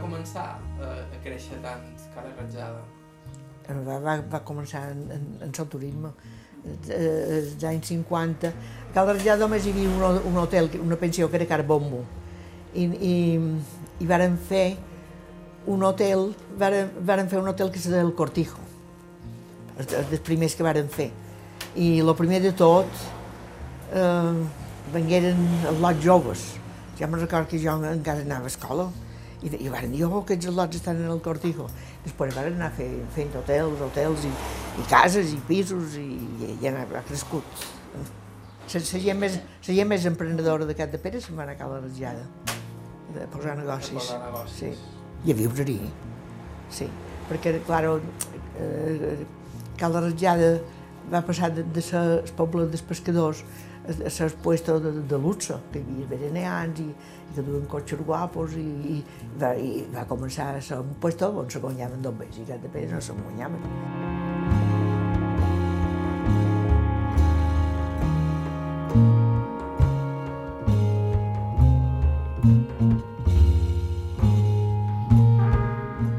[0.00, 0.58] Produscada.
[1.22, 1.84] créixer tant
[2.14, 2.82] Cala Ratjada?
[3.68, 6.12] Va, va, va començar en, en, en el turisme
[6.88, 8.48] eh, als anys 50.
[8.48, 12.04] A Cala Ratjada només hi havia un, un hotel, una pensió que era Carbombo.
[12.74, 13.14] I, i,
[14.00, 14.76] i varen fer
[15.68, 18.60] un hotel, varen, fer un hotel que deia el Cortijo,
[19.76, 21.10] els, els primers que varen fer.
[21.76, 23.02] I el primer de tot
[23.92, 24.32] eh,
[24.94, 26.46] vengueren els lots joves.
[26.98, 28.88] Ja me'n recordo que jo encara anava a escola,
[29.42, 31.68] i, i van dir, oh, aquests lots estan en el Cortijo.
[32.04, 34.32] Després van anar fent, fent hotels, hotels i,
[34.80, 37.66] i cases i pisos i, i, i ha, ha crescut.
[37.94, 38.02] La,
[38.74, 41.60] la, gent més, la gent més emprenedora de Cat de Pere se'n va anar a
[41.60, 42.26] Cala Ratjada,
[43.14, 43.94] de posar negocis.
[43.94, 44.58] De posar negocis.
[44.58, 44.96] Sí.
[45.26, 45.78] I a viure-hi.
[46.74, 46.90] Sí,
[47.30, 47.84] perquè, clar,
[48.58, 49.14] eh,
[49.78, 50.58] Cala Ratjada
[51.08, 53.46] va passar de, de ser el poble dels pescadors
[53.88, 58.04] a ser puesto de, de luxe, que hi havia veraneants i, i que duen cotxes
[58.04, 58.98] guapos i, i,
[59.40, 62.86] va, i va començar a ser un puesto on se guanyaven dos i que de
[62.92, 64.06] no se guanyaven.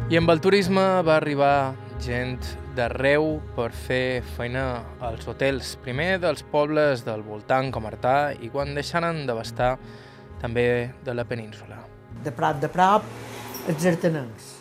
[0.10, 2.46] I amb el turisme va arribar gent
[2.78, 8.74] d'arreu per fer feina als hotels, primer dels pobles del voltant com Artà i quan
[8.78, 9.74] deixaren d'abastar
[10.42, 10.66] també
[11.06, 11.82] de la península.
[12.24, 13.06] De prop de prop,
[13.68, 14.52] els artenencs.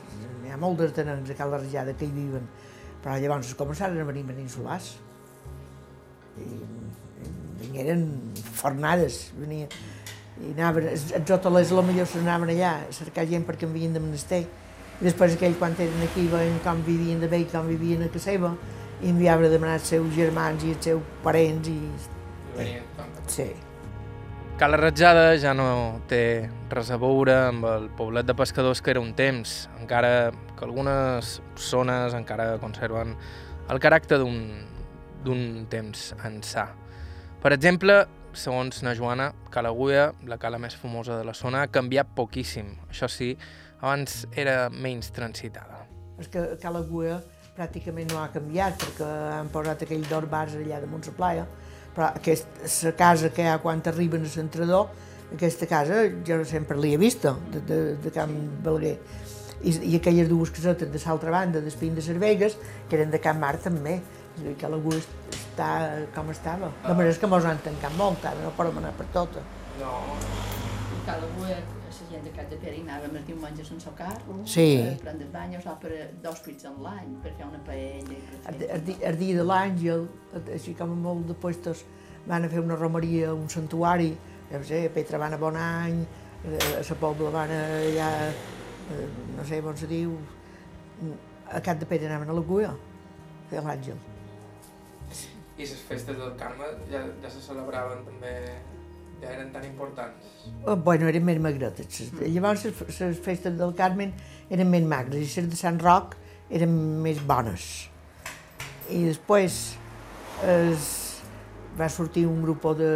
[0.44, 2.46] Hi ha molts artenencs a Cal Rajada que hi viven,
[3.02, 4.96] però llavors començaren a venir peninsulars.
[6.38, 6.48] I,
[7.62, 8.04] vingueren
[8.58, 9.66] fornades, venia,
[10.38, 14.02] i anaven, els, hotelers potser se n'anaven allà a cercar gent perquè en havien de
[14.02, 14.44] menester.
[15.00, 18.32] Després aquell, quan eren aquí, veien com vivien de bé i com vivien a casa
[18.32, 18.52] seva,
[19.02, 21.70] i enviaven a demanar els seus germans i els seus parents.
[21.70, 21.78] I...
[22.58, 22.68] I
[23.28, 23.44] Sí.
[24.58, 28.98] Cala Ratjada ja no té res a veure amb el poblet de pescadors que era
[28.98, 33.14] un temps, encara que algunes zones encara conserven
[33.70, 36.66] el caràcter d'un temps ençà.
[37.38, 38.00] Per exemple,
[38.34, 42.72] segons na Joana, Cala Guia, la cala més famosa de la zona, ha canviat poquíssim.
[42.90, 43.36] Això sí,
[43.80, 45.84] abans era menys transitada.
[46.18, 47.20] És que Cala Guia
[47.58, 51.46] pràcticament no ha canviat perquè han posat aquell d'or bars allà damunt la playa,
[51.94, 54.90] però aquesta casa que hi ha quan arriben a l'entrador,
[55.32, 58.96] aquesta casa jo sempre l'he vista, de, de, de Camp Balaguer.
[59.58, 62.54] I, i aquelles dues casetes de l'altra banda, d'Espín de Cervegues,
[62.88, 63.96] que eren de Camp Mar també.
[64.36, 65.70] És a dir, que algú està
[66.14, 66.70] com estava.
[66.84, 69.42] De manera que mos han tancat molt, ara no podem anar per tota.
[69.80, 69.98] No.
[71.08, 71.77] Buet, a la
[72.38, 74.66] gent de Cap de Pere hi anàvem els diumenges sense el carro, Sí.
[74.82, 78.22] per prendre el bany, o per dos pits en l'any, per fer una paella i
[78.22, 78.70] per El, fer...
[78.76, 80.06] el, di- el dia de l'Àngel,
[80.54, 81.84] així com molt de puestos,
[82.26, 84.16] van a fer una romeria, un santuari,
[84.50, 86.04] ja sé, a Petra van a Bon Any,
[86.44, 90.16] eh, a la Pobla van a allà, eh, no sé on se diu,
[91.50, 93.96] a Cap de Pere anaven a la Cuia, a fer l'Àngel.
[95.58, 98.32] I les festes del Carme ja, ja se celebraven també,
[99.22, 100.14] ja eren tan importants.
[100.66, 102.00] Eh, Bueno, eren més magretes.
[102.20, 104.12] Les- Llavors les, les festes del Carmen
[104.50, 106.16] eren més magres i les de Sant Roc
[106.50, 107.88] eren més bones.
[108.90, 109.76] I després
[110.48, 110.86] es,
[111.78, 112.88] va sortir un grup de,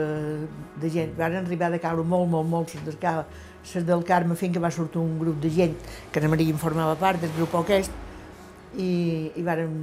[0.80, 3.24] de gent, van arribar a caure molt, molt, molt les del,
[3.74, 5.76] les del Carme fins que va sortir un grup de gent
[6.10, 7.92] que la Maria en formava part del grup aquest
[8.78, 9.74] i, i varen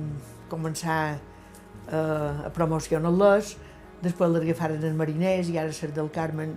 [0.49, 3.54] començar eh, a promocionar-les,
[4.03, 6.49] després les agafaren els mariners i ara les del Carme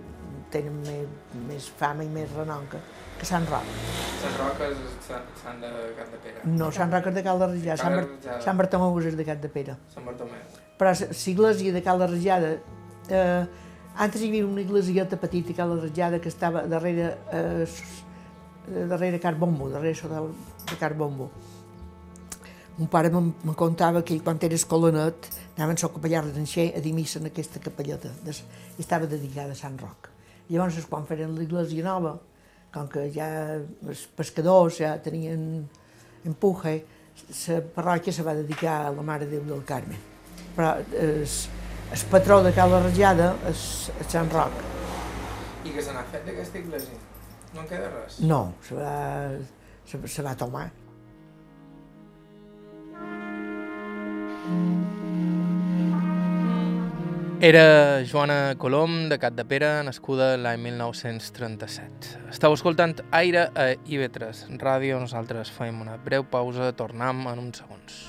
[0.52, 2.80] tenen més, més fama i més renom que,
[3.18, 3.72] que Sant Roc.
[4.20, 5.08] Sant Roques és
[5.42, 6.44] Sant de Cap de Pere.
[6.58, 8.38] No, Sant Roc és de Cal de Rajada, Sant, Bar.
[8.44, 9.78] Sant Bartomeu és de Cap de Pere.
[9.94, 10.60] Sant Bartomeu.
[10.80, 12.52] Però l'església de Cal de Rajada,
[13.08, 13.46] eh,
[14.06, 18.86] antes hi havia una iglesieta petita a Cal de Rajada que estava darrere, eh, eh,
[18.92, 21.30] darrere Carbombo, darrere això de, Carbombo.
[22.78, 25.28] Un pare me contava que ell, quan era escolanet,
[25.62, 28.42] anaven a capellà Renxer a dir missa en aquesta capelleta, des,
[28.76, 30.08] i estava dedicada a Sant Roc.
[30.50, 32.16] Llavors, quan feren l'església nova,
[32.74, 33.28] com que ja
[33.60, 35.62] els pescadors ja tenien
[36.26, 36.74] empuje,
[37.46, 39.98] la parròquia se va dedicar a la Mare de Déu del Carme.
[40.56, 41.22] Però el,
[41.92, 43.64] el patró de Cala Rajada és,
[44.00, 44.60] és Sant Roc.
[45.62, 46.98] I què se n'ha fet d'aquesta iglesia?
[47.52, 48.18] No en queda res?
[48.24, 48.94] No, se va,
[49.86, 50.70] se, se va tomar.
[57.42, 62.12] Era Joana Colom, de Cat de Pere, nascuda l'any 1937.
[62.30, 65.02] Estau escoltant Aire a IB3 Ràdio.
[65.02, 68.02] Nosaltres fem una breu pausa, tornem en uns segons.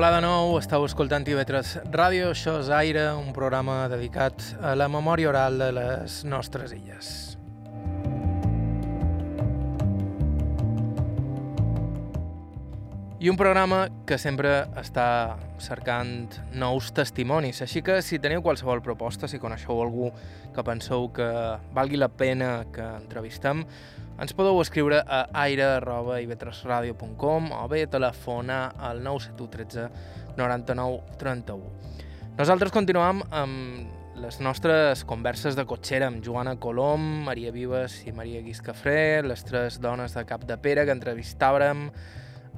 [0.00, 4.86] Hola de nou, estàu escoltant TV3 Ràdio, això és Aire, un programa dedicat a la
[4.88, 7.29] memòria oral de les nostres illes.
[13.20, 19.28] I un programa que sempre està cercant nous testimonis, així que si teniu qualsevol proposta,
[19.28, 20.08] si coneixeu algú
[20.54, 21.26] que penseu que
[21.76, 23.60] valgui la pena que entrevistem,
[24.16, 29.92] ens podeu escriure a aire.ivetresradio.com o bé telefonar al 971 13
[30.40, 31.60] 99 31.
[32.40, 38.40] Nosaltres continuem amb les nostres converses de cotxera amb Joana Colom, Maria Vives i Maria
[38.40, 41.92] Guiscafré, les tres dones de Cap de Pere que entrevistàvem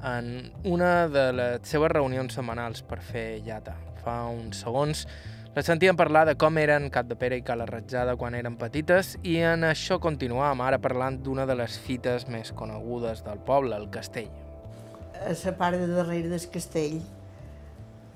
[0.03, 3.77] en una de les seves reunions setmanals per fer llata.
[4.03, 5.05] Fa uns segons
[5.53, 9.11] les sentíem parlar de com eren Cap de Pere i Cala Ratjada quan eren petites
[9.21, 13.85] i en això continuam ara parlant d'una de les fites més conegudes del poble, el
[13.93, 14.31] castell.
[15.21, 16.97] A la part de darrere del castell,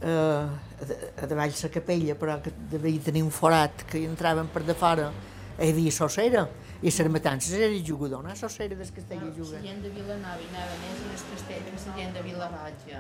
[0.02, 4.65] eh, a, davall la capella, però que devia tenir un forat que hi entraven per
[4.65, 5.12] de fora,
[5.60, 6.47] hi havia sossera,
[6.82, 8.30] i les matances era jugador, no?
[8.30, 9.60] A sossera del castell hi La juga.
[9.63, 12.22] gent de Vilanova hi anava més en el castell que la gent de.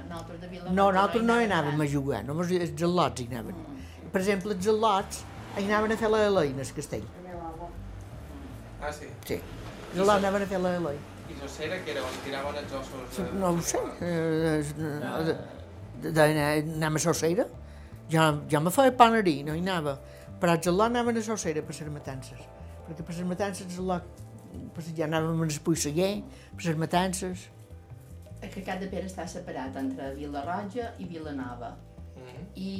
[0.09, 3.55] Nosaltres de No, nosaltres no hi anàvem anàvem a jugar, només els gelots hi anaven.
[4.11, 5.21] Per exemple, els gelots
[5.57, 7.05] hi anaven a fer la Eloi al castell.
[8.81, 9.07] Ah, sí?
[9.25, 9.33] Sí.
[9.35, 10.97] Els gelots anaven a fer la Eloi.
[11.29, 13.31] I Sossera, que era on tiraven els ossos...
[13.35, 15.37] No ho sé, eh, eh, de-
[16.01, 17.45] de- d'anar anem a Sossera.
[18.09, 19.97] Jo, jo me feia panerí, no hi anava.
[20.39, 22.39] Però els gelats anaven a Sossera per les matances.
[22.87, 24.23] Perquè per les matances gelats,
[24.75, 26.13] per ja anàvem a Espuyseguer,
[26.55, 27.49] per les matances.
[28.41, 31.75] Que Cap de Pere està separat entre Vilarratja i Vilanova.
[32.17, 32.45] Mm.
[32.57, 32.71] i,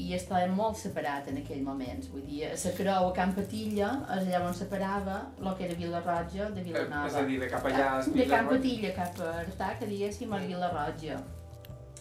[0.00, 3.90] i estava molt separat en aquell moments, vull dir, a la creu a Can Patilla
[4.16, 7.10] és allà on separava el que era Vilarratja de Vilanova.
[7.10, 7.90] És a dir, de cap allà...
[8.00, 8.48] és De Can.
[8.50, 11.20] Patilla cap a Artà, que diguéssim, és Vilarratja.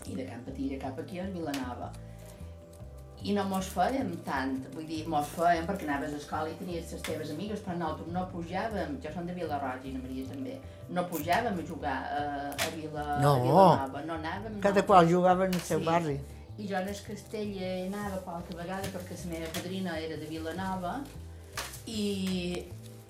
[0.05, 1.91] I de Can Patilla cap aquí és Vilanova.
[3.25, 6.91] I no mos fèiem tant, vull dir, mos fèiem perquè anaves a escola i tenies
[6.93, 10.57] les teves amigues, però nosaltres no pujàvem, jo som de Vilarratja i la Maria també,
[10.93, 12.21] no pujàvem a jugar a,
[12.53, 13.31] a, Vila, No.
[13.33, 14.85] a Vilanova, no anàvem Cada nosaltres.
[14.91, 15.85] qual jugava en el seu Sí.
[15.85, 16.19] barri.
[16.57, 17.57] I jo en el castell
[17.87, 20.93] anava qualque vegada perquè la meva padrina era de Vilanova
[21.85, 22.63] i,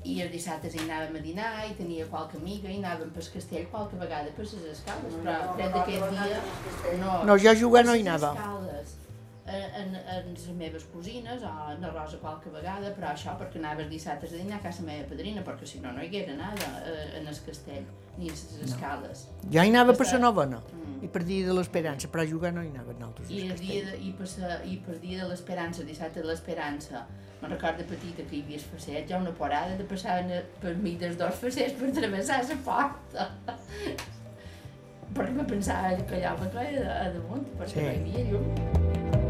[0.06, 3.68] i els dissabtes hi anàvem a dinar i tenia qualque amiga i anàvem pel castell
[3.72, 7.24] qualque vegada per les escales, però tret d'aquest dia no...
[7.30, 8.34] No, jo a jugar no hi Les anava.
[8.34, 9.05] escales, en,
[9.48, 13.84] en, en les meves cosines o en la Rosa qualque vegada, però això perquè anava
[13.84, 16.70] els dissabtes a dinar a casa meva padrina, perquè si no no hi haguera nada
[16.86, 17.86] eh, en el castell,
[18.18, 19.28] ni a les escales.
[19.52, 21.04] Jo hi anava per la novena Mm.
[21.04, 23.30] i per dia de l'esperança, però a jugar no hi anava nosaltres.
[23.30, 27.06] I el dia de, i, per sa, i per dia de l'esperança, dissabte de l'esperança,
[27.42, 30.24] me'n recordo de petita que hi havia el facet, ja una porada de passar
[30.62, 33.30] per mig dels dos facets per travessar la porta.
[35.16, 37.80] perquè me pensava que allà me queia a damunt, perquè Sí.
[37.84, 39.25] no hi havia llum.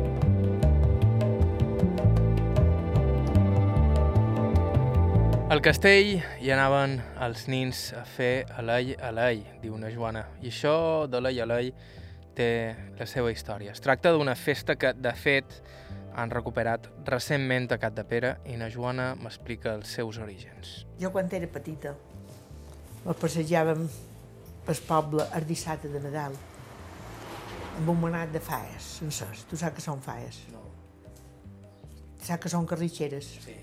[5.45, 10.23] Al castell hi anaven els nins a fer alei alei, diu una Joana.
[10.41, 11.67] I això de l'ei alei
[12.33, 12.47] té
[12.97, 13.75] la seva història.
[13.75, 15.59] Es tracta d'una festa que, de fet,
[16.17, 20.73] han recuperat recentment a Cat de Pere i na Joana m'explica els seus orígens.
[20.97, 21.93] Jo quan era petita
[23.05, 23.85] me passejàvem
[24.65, 26.33] pel poble el dissabte de Nadal
[27.75, 29.45] amb un manat de faes sencers.
[29.45, 30.41] Tu saps que són faes?
[30.49, 30.65] No.
[32.17, 33.29] Saps que són carritxeres?
[33.45, 33.59] Sí,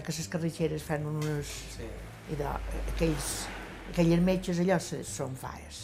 [0.00, 1.46] que les carritxeres fan unes...
[1.76, 1.88] sí.
[2.32, 2.46] I de,
[2.94, 3.28] aquells,
[3.90, 5.80] aquelles metges allò se- són faes.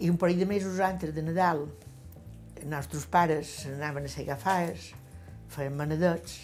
[0.00, 1.60] I un parell de mesos antes de Nadal,
[2.56, 4.88] els nostres pares anaven a segar faes,
[5.52, 6.38] feien manadets,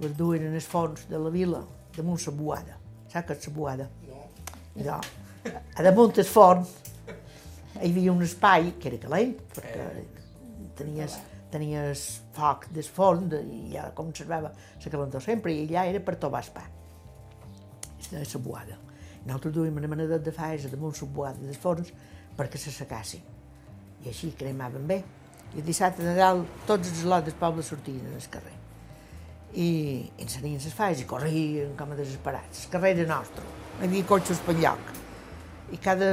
[0.00, 1.60] les duen en el fons de la vila,
[1.96, 2.78] damunt la boada.
[3.12, 3.88] Saps què és la boada?
[4.08, 4.22] No.
[4.80, 5.00] Allò,
[5.76, 6.62] a damunt del forn
[7.82, 9.90] hi havia un espai que era calent, perquè
[10.78, 11.18] tenies,
[11.52, 16.16] tenies foc del forn de, i ja conservava la calentor sempre, i allà era per
[16.20, 16.64] tobar el pa.
[17.92, 18.78] Aquesta era la boada.
[19.26, 21.92] Nosaltres duíem una manadet de faes a damunt la boada dels forns
[22.36, 23.22] perquè se secassin.
[24.02, 25.02] I així cremaven bé.
[25.52, 28.56] I el dissabte de Nadal tots els lots del poble sortien al carrer.
[29.54, 29.68] I
[30.24, 32.64] encenien les faes i corrien com a desesperats.
[32.64, 33.44] El carrer era nostre,
[33.76, 34.92] no hi havia cotxes per lloc.
[35.72, 36.08] I cada,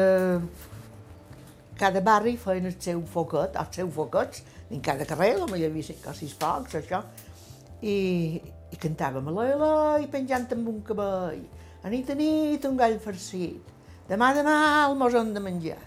[1.80, 5.88] cada barri feien el seu foquet, els seus foquets, en cada carrer, potser hi havia
[5.88, 7.02] cinc o sis focs, això,
[7.82, 7.96] i,
[8.70, 11.44] i cantàvem a l'ela i penjant amb un cabell.
[11.84, 13.72] A nit a nit un gall farcit,
[14.10, 14.56] demà demà
[14.88, 15.80] el mos de menjar,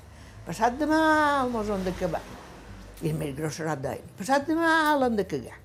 [0.47, 1.03] passat demà
[1.43, 2.22] el mos de cavar.
[3.03, 5.59] I el més grosserot deia, passat demà l'hem de cagar.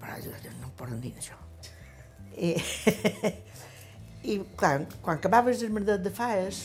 [0.00, 1.36] Però jo, no em poden dir això.
[2.38, 2.54] I,
[4.32, 6.62] i clar, quan acabaves el merdet de faes,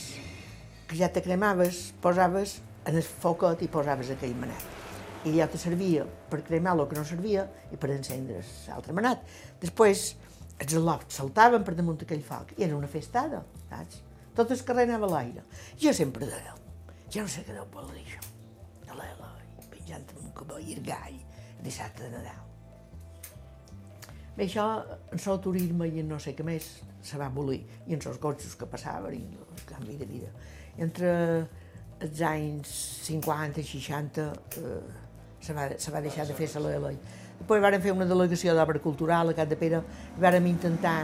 [0.87, 4.84] que ja te cremaves, posaves en el foquet i posaves aquell manat.
[5.25, 9.23] I ja te servia per cremar el que no servia i per encendre l'altre manat.
[9.61, 10.11] Després,
[10.61, 14.03] els al·lots saltaven per damunt aquell foc i era una festada, saps?
[14.35, 15.45] Tot el carrer anava a l'aire.
[15.81, 16.53] Jo sempre deia,
[17.09, 18.21] jo no sé què deu voler això,
[18.85, 19.31] de l'ela,
[19.71, 21.21] penjant amb un cabell i el gall,
[21.63, 22.41] dissabte de Nadal.
[24.35, 24.65] Bé, això,
[25.15, 26.67] en sol turisme i en no sé què més,
[27.05, 30.31] se va abolir, i en els cotxes que passaven, i el canvi de vida.
[30.83, 31.11] Entre
[32.03, 32.75] els anys
[33.07, 34.25] 50 i 60
[34.59, 35.04] eh,
[35.45, 36.97] se, va, se va deixar de fer la llei.
[37.39, 39.81] Després varen fer una delegació d'obra cultural a Cat de Pere,
[40.21, 41.01] vàrem intentar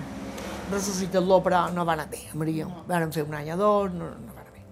[0.71, 2.69] ressuscitar-lo, però no va anar bé, a Maria.
[2.87, 4.63] Varen fer un any o dos, no, no va anar bé.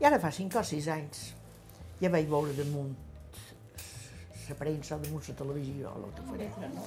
[0.00, 1.24] I ara fa 5 o 6 anys
[2.00, 2.94] ja vaig veure damunt
[4.46, 6.50] la premsa o damunt la televisió o que faré.
[6.74, 6.84] No.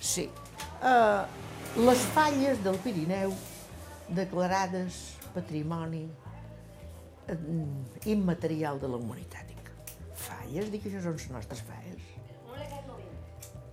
[0.00, 0.28] Sí.
[0.80, 1.22] Uh,
[1.86, 3.34] les falles del Pirineu
[4.16, 6.06] declarades patrimoni
[7.28, 7.36] eh,
[8.12, 9.45] immaterial de la humanitat.
[10.46, 10.70] Falles?
[10.70, 12.02] Dic, això són les nostres falles.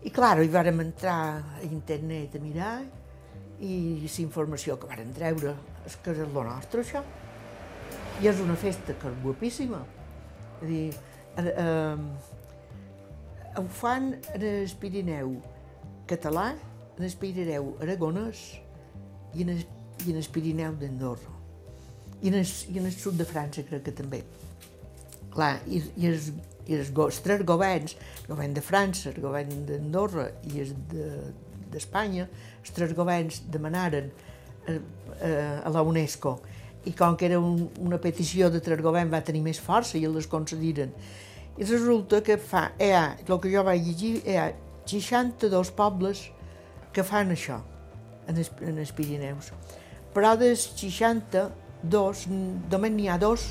[0.03, 2.73] I, clar, hi vàrem entrar a internet a mirar
[3.63, 5.53] i la informació que varen treure
[5.85, 7.03] és que és el nostre, això.
[8.21, 9.79] I és una festa que és guapíssima.
[10.57, 10.93] És a dir,
[11.37, 11.97] eh, eh,
[13.57, 15.37] ho fan en el Pirineu
[16.07, 16.53] català,
[16.97, 18.59] en el Pirineu aragonès
[19.35, 19.63] i en el,
[20.05, 21.37] i en el Pirineu d'Andorra.
[22.23, 24.23] I en, el, I en el sud de França crec que també.
[25.33, 26.29] Clar, i, i, els,
[26.69, 31.33] i els, els tres governs, el govern de França, el govern d'Andorra i el de-
[31.73, 32.27] d'Espanya,
[32.61, 34.11] els tres governs demanaren
[34.67, 34.75] eh,
[35.21, 36.35] eh, a la UNESCO
[36.85, 40.03] i com que era un, una petició de tres governs va tenir més força i
[40.05, 40.91] les concediren.
[41.57, 44.49] I resulta que fa, hi ha, el que jo vaig llegir, hi ha
[44.85, 46.25] 62 pobles
[46.93, 47.61] que fan això
[48.27, 49.49] en els, en els Pirineus.
[50.13, 53.47] Però dels 62, mm, només n'hi ha dos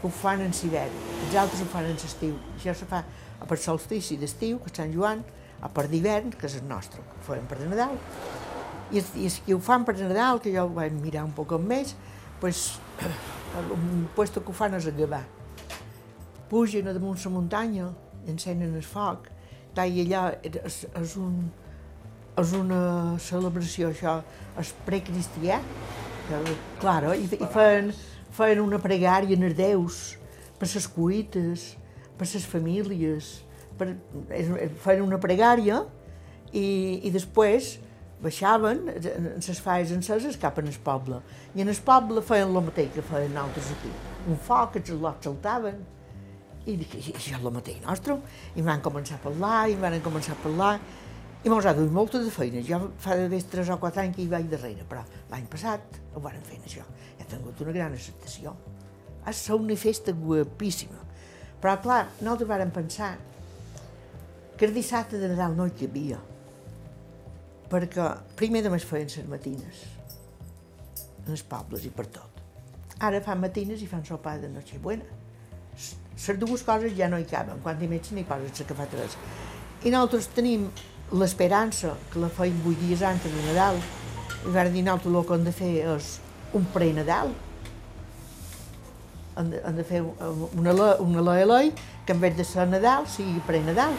[0.00, 2.36] que ho fan en hivern, els altres ho fan en l'estiu.
[2.56, 3.02] Això se fa
[3.40, 5.24] a per solstici d'estiu, que és Sant Joan,
[5.60, 7.98] a per d'hivern, que és el nostre, que ho fem per de Nadal.
[8.90, 11.34] I els, i els que ho fan per Nadal, que jo ho vaig mirar un
[11.36, 11.94] poc més,
[12.40, 12.80] pues,
[13.76, 15.22] un puesto que ho fan és a Gavà.
[16.50, 17.92] pugen a damunt la muntanya
[18.26, 19.28] encenen el foc.
[19.74, 21.44] Clar, I allà és, és, un,
[22.42, 22.80] és una
[23.22, 24.16] celebració, això,
[24.58, 25.60] és precristià.
[26.26, 27.92] que, Claro, i, i feien,
[28.40, 30.00] feien una pregària en els déus,
[30.60, 31.68] per les cuites,
[32.18, 33.30] per les famílies,
[33.78, 33.92] per,
[34.36, 34.50] és-
[34.84, 35.82] feien una pregària
[36.52, 37.76] i, i després
[38.20, 41.20] baixaven en les falles enceses cap en poble.
[41.56, 43.92] I en el poble feien el mateix que feien nosaltres aquí.
[44.28, 45.78] Un foc, els al·lots saltaven,
[46.68, 48.18] i dic, això és el mateix nostre.
[48.56, 50.74] I van començar a parlar, i van començar a parlar,
[51.40, 52.60] i mos ha duit molta de feina.
[52.60, 55.00] Jo fa d'haver 3 o 4 anys que hi vaig darrere, però
[55.32, 56.84] l'any passat ho varen fer això.
[57.30, 58.54] Tingut una gran acceptació.
[59.24, 60.98] Ha estat una festa guapíssima.
[61.60, 63.14] Però, clar, nosaltres vàrem pensar
[64.56, 66.18] que el dissabte de Nadal no hi cabia,
[67.72, 68.06] perquè
[68.36, 69.82] primer només feien les matines,
[71.22, 72.40] en els pobles i per tot.
[73.00, 75.06] Ara fan matines i fan sopar de Nochebuena.
[76.20, 79.16] Les dues coses ja no hi caben, quan més n'hi poses la cafeteres.
[79.84, 80.66] I nosaltres tenim
[81.16, 83.80] l'esperança, que la feim vuit dies antes de Nadal,
[84.44, 86.10] i vam dir nosaltres el que hem de fer és
[86.54, 87.30] un pre-Nadal,
[89.36, 91.72] han de, han de fer una, una LLI
[92.06, 93.94] que en vez de ser Nadal sigui pre-Nadal.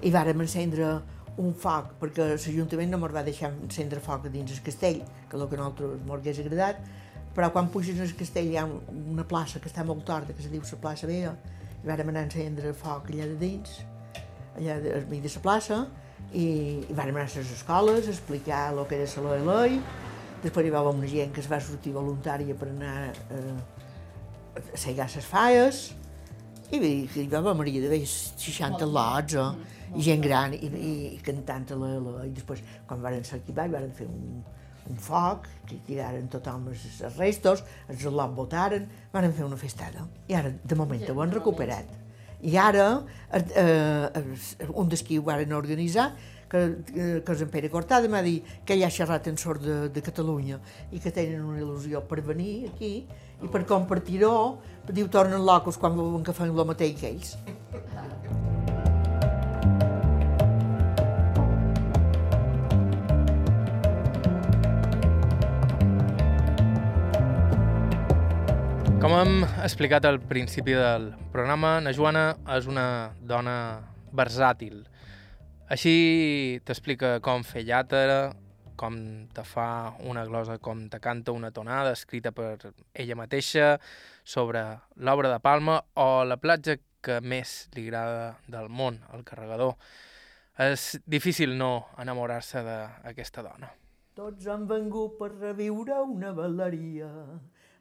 [0.00, 0.94] I vàrem encendre
[1.40, 5.42] un foc, perquè l'Ajuntament no ens va deixar encendre foc dins el castell, que és
[5.42, 6.80] el que a nosaltres ens hagués agradat,
[7.36, 8.80] però quan puges al castell hi ha un-
[9.12, 11.36] una plaça que està molt torta, que se diu la plaça Vella,
[11.82, 13.78] i vàrem anar a encendre foc allà de dins,
[14.58, 15.86] allà de- al mig de la plaça,
[16.32, 16.44] i,
[16.90, 19.80] i vàrem anar a les escoles a explicar el que era la LLI,
[20.42, 23.56] després hi va haver una gent que es va sortir voluntària per anar eh,
[24.60, 25.82] a segar les falles,
[26.70, 26.78] i
[27.10, 29.78] que hi va haver Maria de Bé 60 lots, eh?
[29.98, 33.40] i gent gran, i, i, i cantant a la, la, i després, quan van ser
[33.40, 34.42] aquí baix, van fer un,
[34.90, 40.06] un foc, que tiraren tothom els, els restos, els lot votaren, van fer una festada.
[40.30, 41.90] I ara, de moment, ho han recuperat.
[42.46, 42.86] I ara,
[43.36, 46.12] eh, eh, un dels qui ho van organitzar,
[46.50, 49.62] que, que, que és en Pere Cortada, m'ha dit que ell ha xerrat en sort
[49.64, 50.58] de, de Catalunya
[50.90, 52.94] i que tenen una il·lusió per venir aquí
[53.40, 54.34] i per compartir-ho,
[54.90, 57.36] diu, tornen locos quan veuen que fan el mateix que ells.
[69.00, 73.54] Com hem explicat al principi del programa, na Joana és una dona
[74.12, 74.82] versàtil.
[75.70, 78.32] Així t'explica com fer llàtera,
[78.74, 78.96] com
[79.30, 83.76] te fa una glosa, com te canta una tonada escrita per ella mateixa
[84.24, 84.64] sobre
[84.96, 89.76] l'obra de Palma o la platja que més li agrada del món, el carregador.
[90.58, 93.70] És difícil no enamorar-se d'aquesta dona.
[94.18, 97.12] Tots han vengut per reviure una baleria,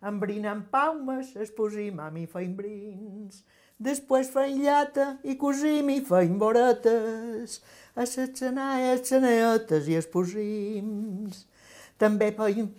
[0.05, 3.41] embrinant paumes, esposim a mi feim brins.
[3.79, 7.61] Després feim llata i cosim i feim boretes,
[7.95, 11.45] a ses xanaies, xanaetes i esposims.
[11.99, 12.73] També feim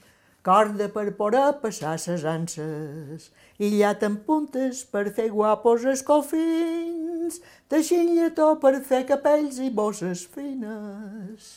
[0.45, 7.41] corda per poder passar ses anses, i llata en puntes per fer guapos escofins,
[7.73, 11.51] teixint lletó per fer capells i bosses fines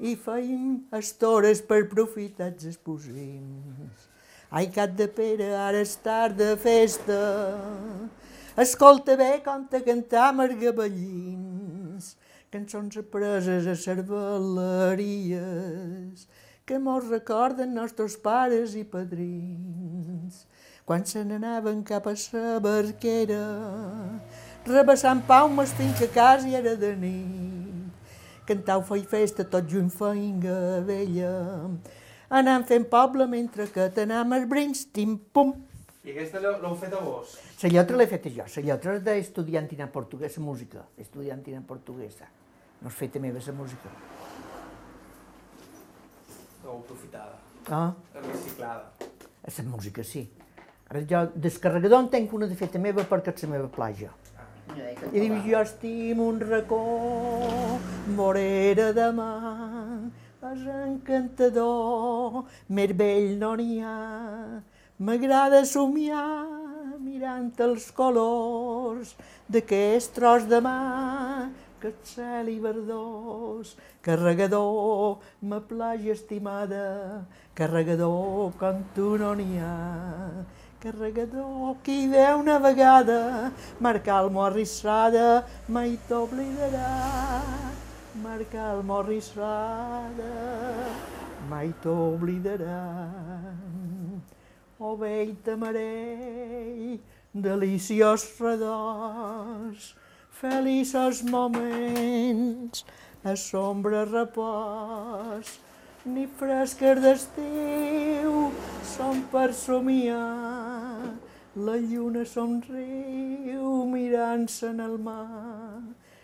[0.00, 4.08] i feim estores per profitats esposims.
[4.50, 7.20] Ai, cap de pere, ara és tard de festa.
[8.60, 12.10] Escolta bé com te cantar margabellins,
[12.52, 14.98] cançons apreses a cerveleries,
[16.68, 20.44] que mos recorden nostres pares i padrins,
[20.84, 23.40] quan se n'anaven cap a sa barquera,
[24.68, 27.88] rebassant paumes fins que quasi era de nit
[28.50, 31.32] cantau feia festa tot junt feinga vella,
[32.28, 35.54] anant fent poble mentre que els brins, tim-pum.
[36.04, 37.49] I aquesta l'heu fet a vos?
[37.62, 42.24] La lletra l'he feta jo, la lletra és d'estudiantina portuguesa, música, estudiantina portuguesa.
[42.80, 43.90] No és feta meva, la música.
[46.62, 47.36] L'heu aprofitada,
[47.68, 48.92] Ah, reciclada.
[49.58, 50.30] la música sí.
[50.88, 53.68] Ara jo, descarregador en tenc una de feta meva perquè és la meva
[54.96, 56.80] que I diu, jo estimo un racó,
[58.16, 59.30] morera de mà,
[60.54, 64.62] és encantador, més vell no n'hi ha.
[64.98, 66.59] M'agrada somiar
[67.00, 69.14] mirant els colors
[69.48, 71.50] d'aquest tros de mà,
[71.80, 73.74] que el cel i verdós,
[74.04, 77.26] carregador, ma platja estimada,
[77.56, 79.76] carregador com tu no n'hi ha.
[80.80, 87.40] Carregador, qui ve una vegada, marcar el morrissada, mai t'oblidarà.
[88.22, 90.32] Marcar el morrissada,
[91.52, 92.80] mai t'oblidarà.
[94.80, 97.00] O vell tamarell,
[97.34, 99.94] deliciós redors,
[100.32, 102.86] feliços moments,
[103.22, 105.58] a sombra repòs,
[106.06, 108.48] ni fresques d'estiu
[108.94, 111.12] són per somiar.
[111.60, 115.82] La lluna somriu mirant-se en el mar.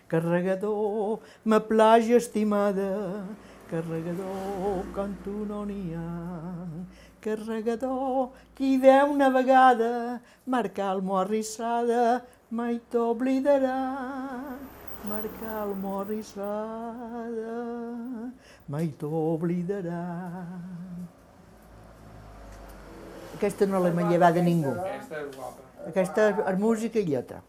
[0.09, 3.27] Carregador, ma platja estimada,
[3.69, 6.09] carregador, com tu no n'hi ha.
[7.27, 12.23] Carregador, qui veu una vegada marcar el morrissada,
[12.55, 13.79] mai t'oblidarà.
[15.11, 17.57] Marcar el morrissada,
[18.71, 20.05] mai t'oblidarà.
[23.35, 24.77] Aquesta no l'he manllevada a ningú.
[24.87, 25.67] Aquesta és guapa.
[25.91, 27.43] Aquesta és música i lletra.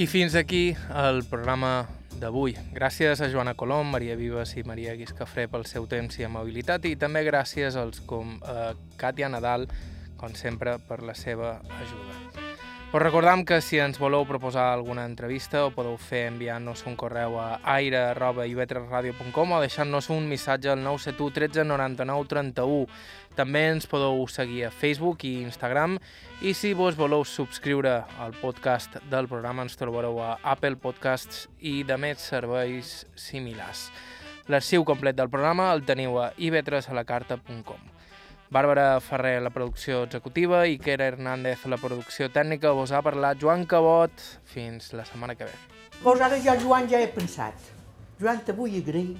[0.00, 1.82] I fins aquí el programa
[2.22, 2.54] d'avui.
[2.72, 6.94] Gràcies a Joana Colom, Maria Vives i Maria Guiscafré pel seu temps i amabilitat i
[6.96, 9.68] també gràcies als com a Càtia Nadal,
[10.16, 12.19] com sempre, per la seva ajuda.
[12.92, 17.36] Us recordam que si ens voleu proposar alguna entrevista ho podeu fer enviant-nos un correu
[17.38, 22.88] a aire.ivetresradio.com o deixant-nos un missatge al 971 13 99 31.
[23.38, 26.00] També ens podeu seguir a Facebook i Instagram
[26.42, 31.84] i si vos voleu subscriure al podcast del programa ens trobareu a Apple Podcasts i
[31.86, 33.86] de més serveis similars.
[34.50, 37.89] L'arxiu complet del programa el teniu a ivetresalacarta.com.
[38.50, 42.72] Bàrbara Ferrer, la producció executiva, i Kera Hernández, la producció tècnica.
[42.74, 44.10] Vos ha parlat Joan Cabot.
[44.50, 45.54] Fins la setmana que ve.
[46.00, 47.54] Doncs ara jo, Joan, ja he pensat.
[48.18, 49.14] Joan, te vull agrair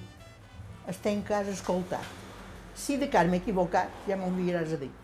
[0.91, 2.03] estar en casa escoltat.
[2.75, 4.91] Si de cas m'he equivocat, ja m'ho enviaràs a dir.